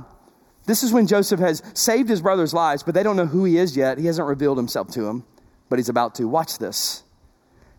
[0.66, 3.58] This is when Joseph has saved his brother's lives, but they don't know who he
[3.58, 3.96] is yet.
[3.96, 5.24] He hasn't revealed himself to them,
[5.68, 6.26] but he's about to.
[6.26, 7.04] Watch this.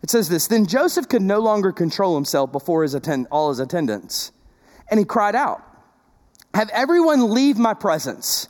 [0.01, 3.59] It says this Then Joseph could no longer control himself before his attend- all his
[3.59, 4.31] attendants,
[4.89, 5.61] and he cried out,
[6.53, 8.47] Have everyone leave my presence.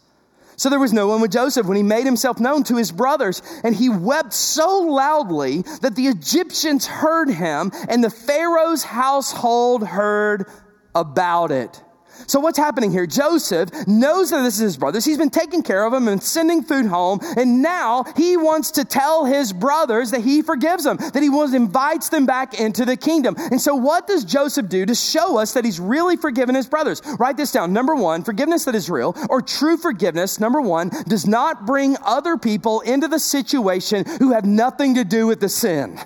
[0.56, 3.42] So there was no one with Joseph when he made himself known to his brothers,
[3.64, 10.46] and he wept so loudly that the Egyptians heard him, and the Pharaoh's household heard
[10.94, 11.82] about it.
[12.30, 13.08] So what's happening here?
[13.08, 15.04] Joseph knows that this is his brothers.
[15.04, 17.20] He's been taking care of them and sending food home.
[17.36, 21.56] And now he wants to tell his brothers that he forgives them, that he wants,
[21.56, 23.36] invites them back into the kingdom.
[23.36, 27.02] And so what does Joseph do to show us that he's really forgiven his brothers?
[27.18, 27.74] Write this down.
[27.74, 32.38] Number one, forgiveness that is real or true forgiveness, number one, does not bring other
[32.38, 36.00] people into the situation who have nothing to do with the sin.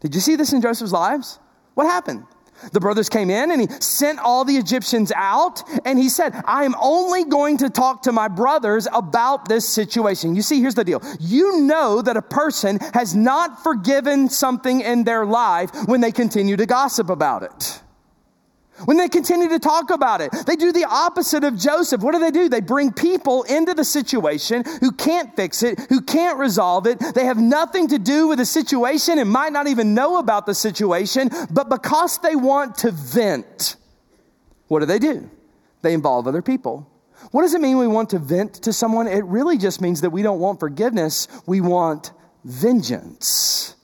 [0.00, 1.38] Did you see this in Joseph's lives?
[1.74, 2.24] What happened?
[2.72, 6.64] The brothers came in and he sent all the Egyptians out and he said, I
[6.64, 10.34] am only going to talk to my brothers about this situation.
[10.34, 11.02] You see, here's the deal.
[11.20, 16.56] You know that a person has not forgiven something in their life when they continue
[16.56, 17.82] to gossip about it.
[18.84, 22.02] When they continue to talk about it, they do the opposite of Joseph.
[22.02, 22.48] What do they do?
[22.48, 26.98] They bring people into the situation who can't fix it, who can't resolve it.
[27.14, 30.54] They have nothing to do with the situation and might not even know about the
[30.54, 33.76] situation, but because they want to vent,
[34.68, 35.28] what do they do?
[35.82, 36.90] They involve other people.
[37.30, 39.06] What does it mean we want to vent to someone?
[39.06, 42.12] It really just means that we don't want forgiveness, we want
[42.44, 43.74] vengeance.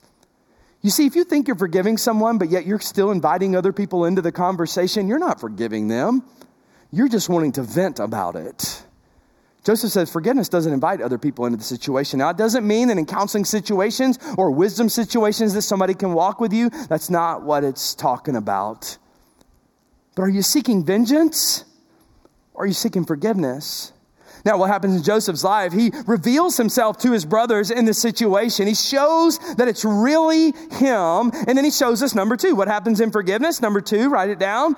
[0.85, 4.05] You see, if you think you're forgiving someone, but yet you're still inviting other people
[4.05, 6.21] into the conversation, you're not forgiving them.
[6.91, 8.83] You're just wanting to vent about it.
[9.63, 12.19] Joseph says forgiveness doesn't invite other people into the situation.
[12.19, 16.39] Now, it doesn't mean that in counseling situations or wisdom situations that somebody can walk
[16.39, 16.69] with you.
[16.87, 18.99] That's not what it's talking about.
[20.13, 21.65] But are you seeking vengeance
[22.53, 23.91] or are you seeking forgiveness?
[24.45, 25.73] Now, what happens in Joseph's life?
[25.73, 28.67] He reveals himself to his brothers in this situation.
[28.67, 31.31] He shows that it's really him.
[31.47, 32.55] And then he shows us number two.
[32.55, 33.59] What happens in forgiveness?
[33.59, 34.75] Number two, write it down.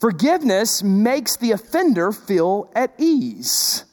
[0.00, 3.84] Forgiveness makes the offender feel at ease.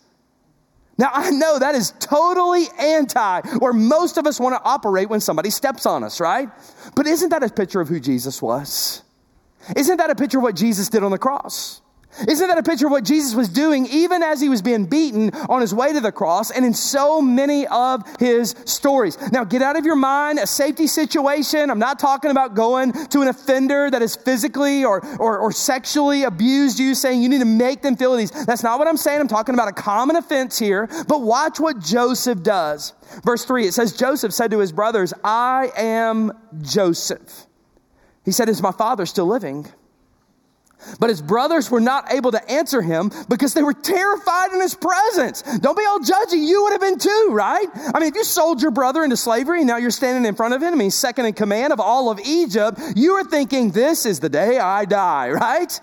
[0.98, 5.20] Now, I know that is totally anti where most of us want to operate when
[5.20, 6.50] somebody steps on us, right?
[6.96, 9.04] But isn't that a picture of who Jesus was?
[9.76, 11.82] Isn't that a picture of what Jesus did on the cross?
[12.28, 15.32] Isn't that a picture of what Jesus was doing even as he was being beaten
[15.50, 19.18] on his way to the cross and in so many of his stories?
[19.32, 21.70] Now, get out of your mind a safety situation.
[21.70, 26.24] I'm not talking about going to an offender that has physically or, or, or sexually
[26.24, 28.32] abused you, saying you need to make them feel at ease.
[28.46, 29.22] That's not what I'm saying.
[29.22, 30.88] I'm talking about a common offense here.
[31.08, 32.94] But watch what Joseph does.
[33.24, 37.46] Verse 3 it says, Joseph said to his brothers, I am Joseph.
[38.26, 39.68] He said, Is my father still living?
[41.00, 44.76] But his brothers were not able to answer him because they were terrified in his
[44.76, 45.42] presence.
[45.60, 46.46] Don't be all judgy.
[46.46, 47.68] You would have been too, right?
[47.94, 50.54] I mean, if you sold your brother into slavery and now you're standing in front
[50.54, 54.06] of him, I mean, second in command of all of Egypt, you are thinking, this
[54.06, 55.80] is the day I die, right?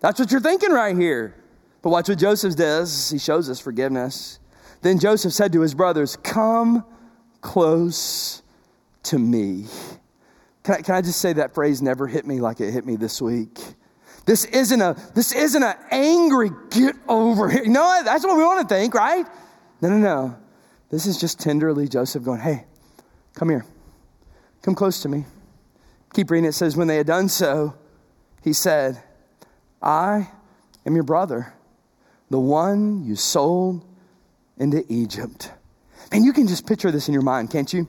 [0.00, 1.34] That's what you're thinking right here.
[1.82, 3.10] But watch what Joseph does.
[3.10, 4.38] He shows us forgiveness.
[4.82, 6.84] Then Joseph said to his brothers, Come
[7.40, 8.42] close
[9.04, 9.66] to me.
[10.64, 12.96] Can I, can I just say that phrase never hit me like it hit me
[12.96, 13.60] this week?
[14.26, 17.62] This isn't a this isn't an angry get over here.
[17.62, 18.02] You know?
[18.04, 19.24] That's what we want to think, right?
[19.80, 20.36] No, no, no.
[20.90, 22.64] This is just tenderly Joseph going, "Hey,
[23.34, 23.64] come here.
[24.62, 25.24] Come close to me."
[26.12, 26.48] Keep reading.
[26.48, 27.74] It says, "When they had done so,
[28.42, 29.02] he said,
[29.82, 30.30] I
[30.84, 31.52] am your brother,
[32.30, 33.84] the one you sold
[34.56, 35.52] into Egypt."
[36.10, 37.88] And you can just picture this in your mind, can't you?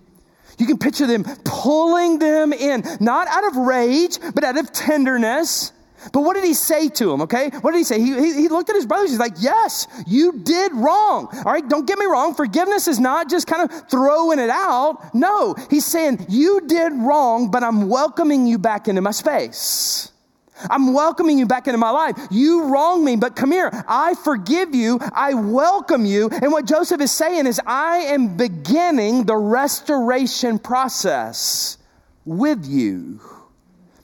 [0.57, 5.71] You can picture them pulling them in, not out of rage, but out of tenderness.
[6.13, 7.49] But what did he say to him, okay?
[7.61, 7.99] What did he say?
[7.99, 9.09] He, he, he, looked at his brothers.
[9.09, 11.27] He's like, Yes, you did wrong.
[11.45, 12.33] All right, don't get me wrong.
[12.33, 15.13] Forgiveness is not just kind of throwing it out.
[15.13, 20.11] No, he's saying, You did wrong, but I'm welcoming you back into my space.
[20.69, 22.15] I'm welcoming you back into my life.
[22.31, 23.69] You wronged me, but come here.
[23.87, 24.99] I forgive you.
[25.13, 26.29] I welcome you.
[26.29, 31.77] And what Joseph is saying is, I am beginning the restoration process
[32.25, 33.21] with you.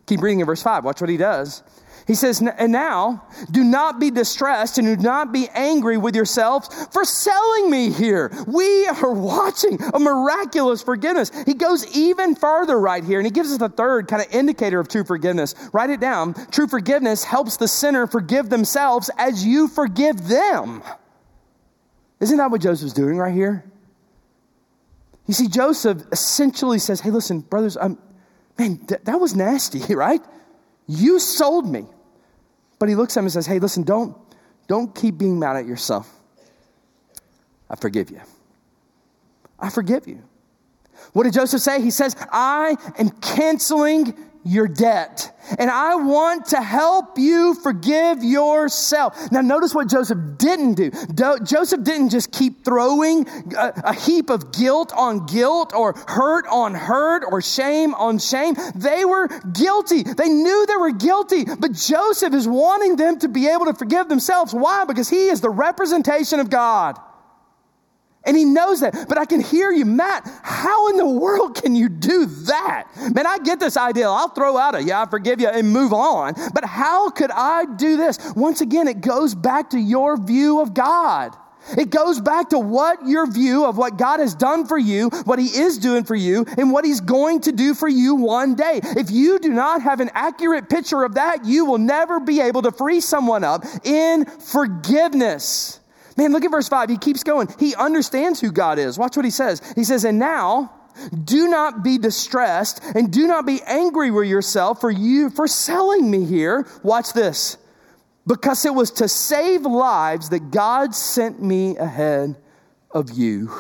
[0.06, 0.84] Keep reading in verse 5.
[0.84, 1.64] Watch what he does.
[2.06, 6.70] He says, And now do not be distressed and do not be angry with yourselves
[6.92, 8.32] for selling me here.
[8.46, 11.32] We are watching a miraculous forgiveness.
[11.46, 14.80] He goes even farther right here and he gives us the third kind of indicator
[14.80, 15.56] of true forgiveness.
[15.72, 16.34] Write it down.
[16.52, 20.84] True forgiveness helps the sinner forgive themselves as you forgive them.
[22.20, 23.64] Isn't that what Joseph's doing right here?
[25.26, 27.98] You see, Joseph essentially says, Hey, listen, brothers, I'm,
[28.60, 30.22] man, th- that was nasty, right?
[30.88, 31.86] You sold me.
[32.84, 34.14] But he looks at him and says, Hey, listen, don't,
[34.68, 36.20] don't keep being mad at yourself.
[37.70, 38.20] I forgive you.
[39.58, 40.22] I forgive you.
[41.14, 41.82] What did Joseph say?
[41.82, 44.14] He says, I am canceling
[44.44, 45.30] your debt.
[45.60, 49.32] And I want to help you forgive yourself.
[49.32, 50.90] Now, notice what Joseph didn't do.
[50.90, 53.28] Do- Joseph didn't just keep throwing
[53.58, 58.56] a, a heap of guilt on guilt or hurt on hurt or shame on shame.
[58.76, 60.04] They were guilty.
[60.04, 61.44] They knew they were guilty.
[61.46, 64.54] But Joseph is wanting them to be able to forgive themselves.
[64.54, 64.86] Why?
[64.86, 66.98] Because he is the representation of God.
[68.26, 69.08] And he knows that.
[69.10, 70.30] But I can hear you, Matt.
[70.44, 72.88] How in the world can you do that?
[73.14, 74.10] Man, I get this idea.
[74.10, 76.34] I'll throw out a, yeah, I forgive you and move on.
[76.54, 78.20] But how could I do this?
[78.36, 81.36] Once again, it goes back to your view of God.
[81.78, 85.40] It goes back to what your view of what God has done for you, what
[85.40, 88.82] He is doing for you, and what He's going to do for you one day.
[88.84, 92.62] If you do not have an accurate picture of that, you will never be able
[92.64, 95.80] to free someone up in forgiveness.
[96.18, 96.90] Man, look at verse 5.
[96.90, 97.48] He keeps going.
[97.60, 98.98] He understands who God is.
[98.98, 99.62] Watch what he says.
[99.76, 100.72] He says, And now
[101.24, 106.10] Do not be distressed and do not be angry with yourself for you for selling
[106.10, 106.68] me here.
[106.84, 107.58] Watch this.
[108.26, 112.38] Because it was to save lives that God sent me ahead
[112.92, 113.52] of you.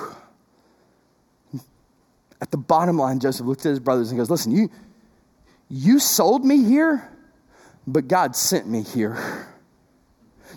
[2.39, 4.69] At the bottom line, Joseph looked at his brothers and goes, Listen, you,
[5.69, 7.09] you sold me here,
[7.87, 9.47] but God sent me here.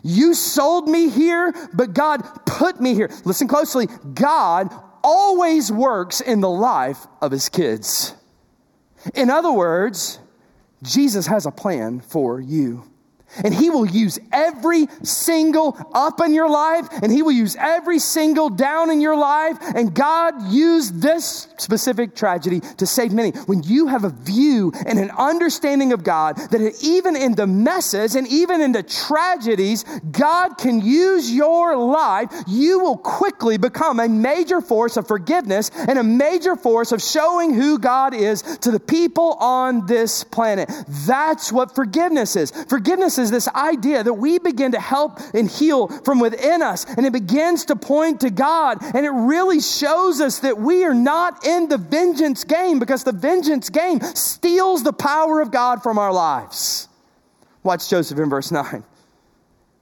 [0.09, 3.11] You sold me here, but God put me here.
[3.25, 3.89] Listen closely.
[4.15, 8.15] God always works in the life of his kids.
[9.17, 10.21] In other words,
[10.81, 12.85] Jesus has a plan for you.
[13.43, 17.99] And he will use every single up in your life, and he will use every
[17.99, 19.57] single down in your life.
[19.61, 23.31] And God used this specific tragedy to save many.
[23.31, 28.15] When you have a view and an understanding of God, that even in the messes
[28.15, 34.09] and even in the tragedies, God can use your life, you will quickly become a
[34.09, 38.81] major force of forgiveness and a major force of showing who God is to the
[38.81, 40.71] people on this planet.
[41.07, 42.51] That's what forgiveness is.
[42.69, 46.85] Forgiveness is is this idea that we begin to help and heal from within us,
[46.85, 50.95] and it begins to point to God, and it really shows us that we are
[50.95, 55.99] not in the vengeance game because the vengeance game steals the power of God from
[55.99, 56.89] our lives.
[57.65, 58.85] Watch Joseph in verse 9.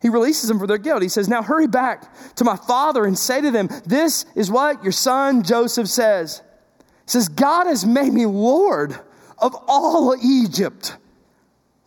[0.01, 1.03] He releases them for their guilt.
[1.03, 4.82] He says, Now hurry back to my father and say to them, This is what
[4.82, 6.43] your son Joseph says.
[6.78, 8.99] He says, God has made me Lord
[9.39, 10.97] of all Egypt.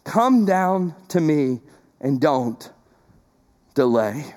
[0.08, 1.60] Come down to me
[1.99, 2.72] and don't
[3.76, 4.36] delay.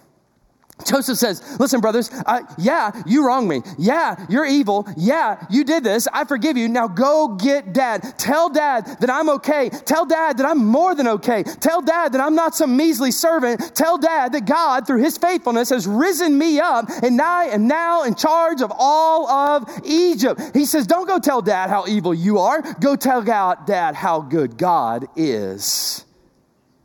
[0.86, 2.10] Joseph says, Listen, brothers,
[2.58, 3.62] yeah, you wronged me.
[3.78, 4.86] Yeah, you're evil.
[4.96, 6.08] Yeah, you did this.
[6.12, 6.68] I forgive you.
[6.68, 8.14] Now go get dad.
[8.18, 9.70] Tell dad that I'm okay.
[9.70, 11.42] Tell dad that I'm more than okay.
[11.42, 13.74] Tell dad that I'm not some measly servant.
[13.74, 18.04] Tell dad that God, through his faithfulness, has risen me up and I am now
[18.04, 20.40] in charge of all of Egypt.
[20.54, 22.62] He says, Don't go tell dad how evil you are.
[22.80, 26.04] Go tell dad how good God is.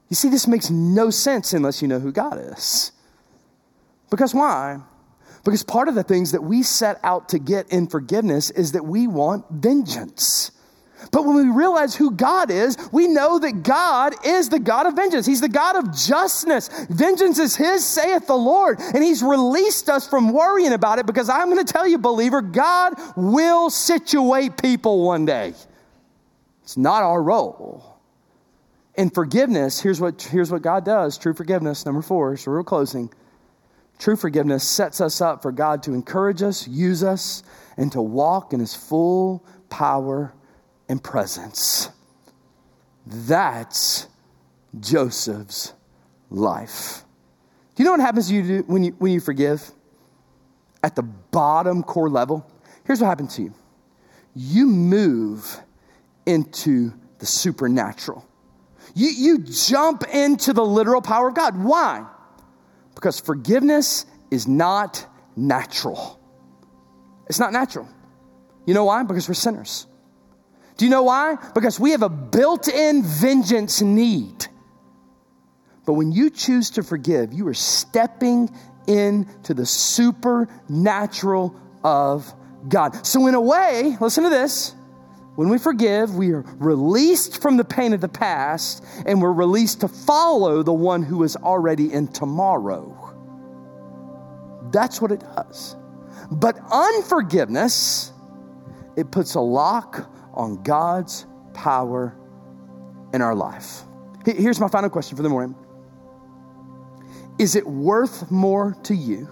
[0.09, 2.91] You see, this makes no sense unless you know who God is.
[4.09, 4.79] Because why?
[5.43, 8.85] Because part of the things that we set out to get in forgiveness is that
[8.85, 10.51] we want vengeance.
[11.11, 14.95] But when we realize who God is, we know that God is the God of
[14.95, 15.25] vengeance.
[15.25, 16.69] He's the God of justness.
[16.89, 18.79] Vengeance is His, saith the Lord.
[18.79, 22.41] And He's released us from worrying about it because I'm going to tell you, believer,
[22.41, 25.53] God will situate people one day.
[26.63, 27.99] It's not our role.
[28.95, 33.11] In forgiveness, here's what, here's what God does true forgiveness, number four, so we're closing.
[33.99, 37.43] True forgiveness sets us up for God to encourage us, use us,
[37.77, 40.33] and to walk in His full power
[40.89, 41.89] and presence.
[43.05, 44.07] That's
[44.79, 45.73] Joseph's
[46.29, 47.03] life.
[47.75, 49.71] Do you know what happens to you when you, when you forgive?
[50.83, 52.45] At the bottom core level,
[52.83, 53.53] here's what happens to you
[54.35, 55.61] you move
[56.25, 58.25] into the supernatural.
[58.93, 61.61] You, you jump into the literal power of God.
[61.61, 62.05] Why?
[62.95, 66.19] Because forgiveness is not natural.
[67.27, 67.87] It's not natural.
[68.65, 69.03] You know why?
[69.03, 69.85] Because we're sinners.
[70.77, 71.37] Do you know why?
[71.53, 74.47] Because we have a built in vengeance need.
[75.85, 78.49] But when you choose to forgive, you are stepping
[78.87, 82.33] into the supernatural of
[82.67, 83.05] God.
[83.05, 84.73] So, in a way, listen to this
[85.35, 89.81] when we forgive, we are released from the pain of the past and we're released
[89.81, 93.01] to follow the one who is already in tomorrow.
[94.71, 95.75] That's what it does.
[96.31, 98.13] But unforgiveness,
[98.95, 102.15] it puts a lock on God's power
[103.13, 103.81] in our life.
[104.25, 105.55] Here's my final question for the morning
[107.37, 109.27] Is it worth more to you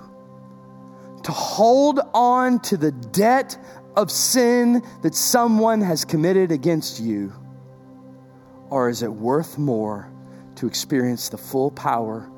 [1.23, 3.57] to hold on to the debt
[3.95, 7.33] of sin that someone has committed against you?
[8.69, 10.11] Or is it worth more
[10.55, 12.29] to experience the full power,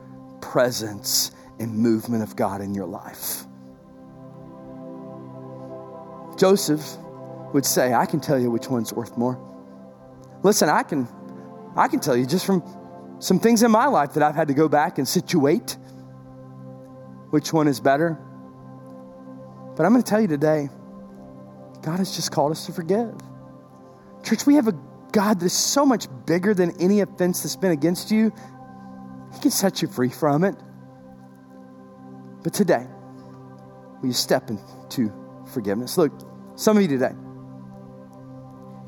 [0.41, 3.45] presence, and movement of God in your life?
[6.37, 6.97] Joseph
[7.53, 9.39] would say, I can tell you which one's worth more.
[10.43, 11.07] Listen, I can,
[11.75, 12.61] I can tell you just from
[13.19, 15.77] some things in my life that I've had to go back and situate
[17.29, 18.17] which one is better.
[19.75, 20.69] But I'm going to tell you today,
[21.85, 23.13] God has just called us to forgive.
[24.23, 24.73] Church, we have a
[25.11, 28.33] God that is so much bigger than any offense that's been against you.
[29.35, 30.55] He can set you free from it.
[32.43, 32.87] But today,
[34.01, 35.13] will you step into
[35.53, 35.95] forgiveness?
[35.95, 36.11] Look,
[36.55, 37.13] some of you today,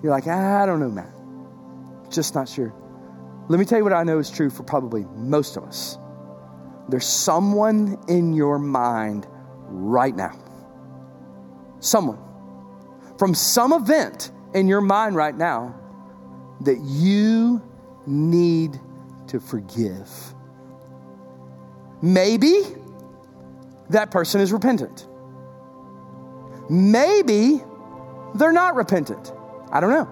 [0.02, 1.14] you're like, I don't know, Matt.
[2.10, 2.74] Just not sure.
[3.48, 6.00] Let me tell you what I know is true for probably most of us.
[6.89, 9.28] There's someone in your mind
[9.70, 10.36] right now.
[11.80, 12.27] Someone
[13.18, 15.76] from some event in your mind right now
[16.61, 17.61] that you
[18.05, 18.80] need
[19.28, 20.09] to forgive.
[22.01, 22.61] Maybe
[23.89, 25.07] that person is repentant.
[26.70, 27.61] Maybe
[28.36, 29.32] they're not repentant.
[29.72, 30.07] I don't know.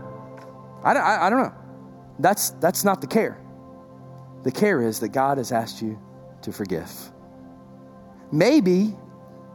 [0.83, 1.53] I, I, I don't know.
[2.19, 3.41] That's, that's not the care.
[4.43, 5.99] The care is that God has asked you
[6.43, 6.91] to forgive.
[8.31, 8.95] Maybe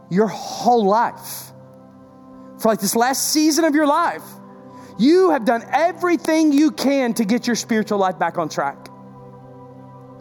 [0.09, 1.51] your whole life,
[2.61, 4.23] for like this last season of your life,
[4.97, 8.87] you have done everything you can to get your spiritual life back on track.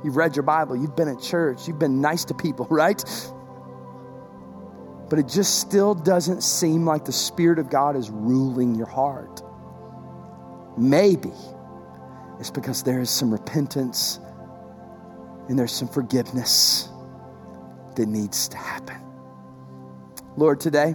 [0.03, 3.05] You've read your Bible, you've been at church, you've been nice to people, right?
[5.11, 9.43] But it just still doesn't seem like the Spirit of God is ruling your heart.
[10.78, 11.32] Maybe
[12.38, 14.18] it's because there is some repentance
[15.49, 16.88] and there's some forgiveness
[17.97, 18.97] that needs to happen.
[20.36, 20.95] Lord, today,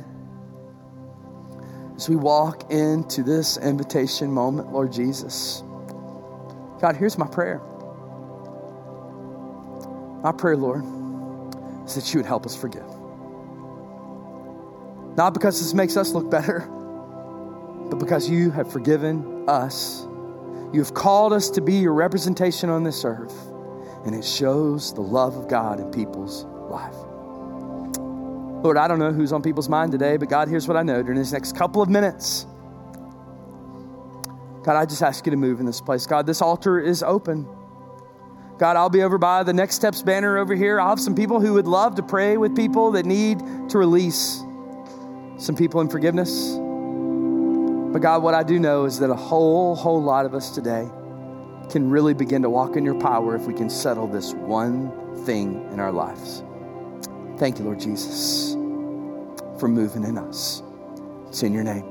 [1.96, 5.64] as we walk into this invitation moment, Lord Jesus,
[6.82, 7.62] God, here's my prayer.
[10.22, 10.84] My prayer, Lord,
[11.86, 12.86] is that you would help us forgive.
[15.16, 16.60] Not because this makes us look better,
[17.90, 20.06] but because you have forgiven us.
[20.74, 23.48] You have called us to be your representation on this earth,
[24.06, 26.96] and it shows the love of God in people's life.
[28.64, 31.04] Lord, I don't know who's on people's mind today, but God, here's what I know
[31.04, 32.46] during these next couple of minutes.
[34.64, 36.08] God, I just ask you to move in this place.
[36.08, 37.48] God, this altar is open.
[38.58, 40.80] God, I'll be over by the Next Steps banner over here.
[40.80, 43.40] I'll have some people who would love to pray with people that need
[43.70, 44.42] to release
[45.38, 46.54] some people in forgiveness.
[47.92, 50.90] But God, what I do know is that a whole, whole lot of us today
[51.70, 54.92] can really begin to walk in your power if we can settle this one
[55.26, 56.45] thing in our lives.
[57.38, 58.54] Thank you, Lord Jesus,
[59.60, 60.64] for moving in us.
[61.28, 61.84] It's in your name.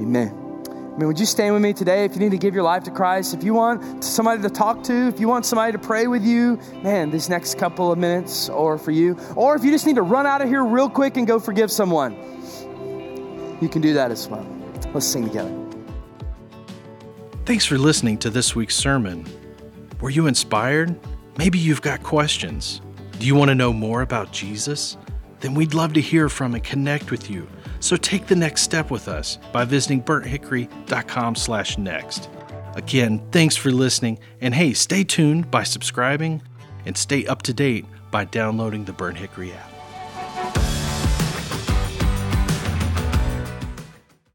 [0.00, 0.48] Amen.
[0.66, 2.82] I mean, would you stand with me today if you need to give your life
[2.84, 3.32] to Christ?
[3.32, 6.58] If you want somebody to talk to, if you want somebody to pray with you,
[6.82, 9.16] man, these next couple of minutes or for you.
[9.36, 11.70] Or if you just need to run out of here real quick and go forgive
[11.70, 12.16] someone,
[13.60, 14.46] you can do that as well.
[14.92, 15.54] Let's sing together.
[17.44, 19.24] Thanks for listening to this week's sermon.
[20.00, 20.98] Were you inspired?
[21.36, 22.80] Maybe you've got questions.
[23.18, 24.96] Do you want to know more about Jesus?
[25.40, 27.48] Then we'd love to hear from and connect with you.
[27.80, 32.28] So take the next step with us by visiting burnthickory.com slash next.
[32.74, 36.42] Again, thanks for listening, and hey, stay tuned by subscribing
[36.86, 39.77] and stay up to date by downloading the Burnt Hickory app.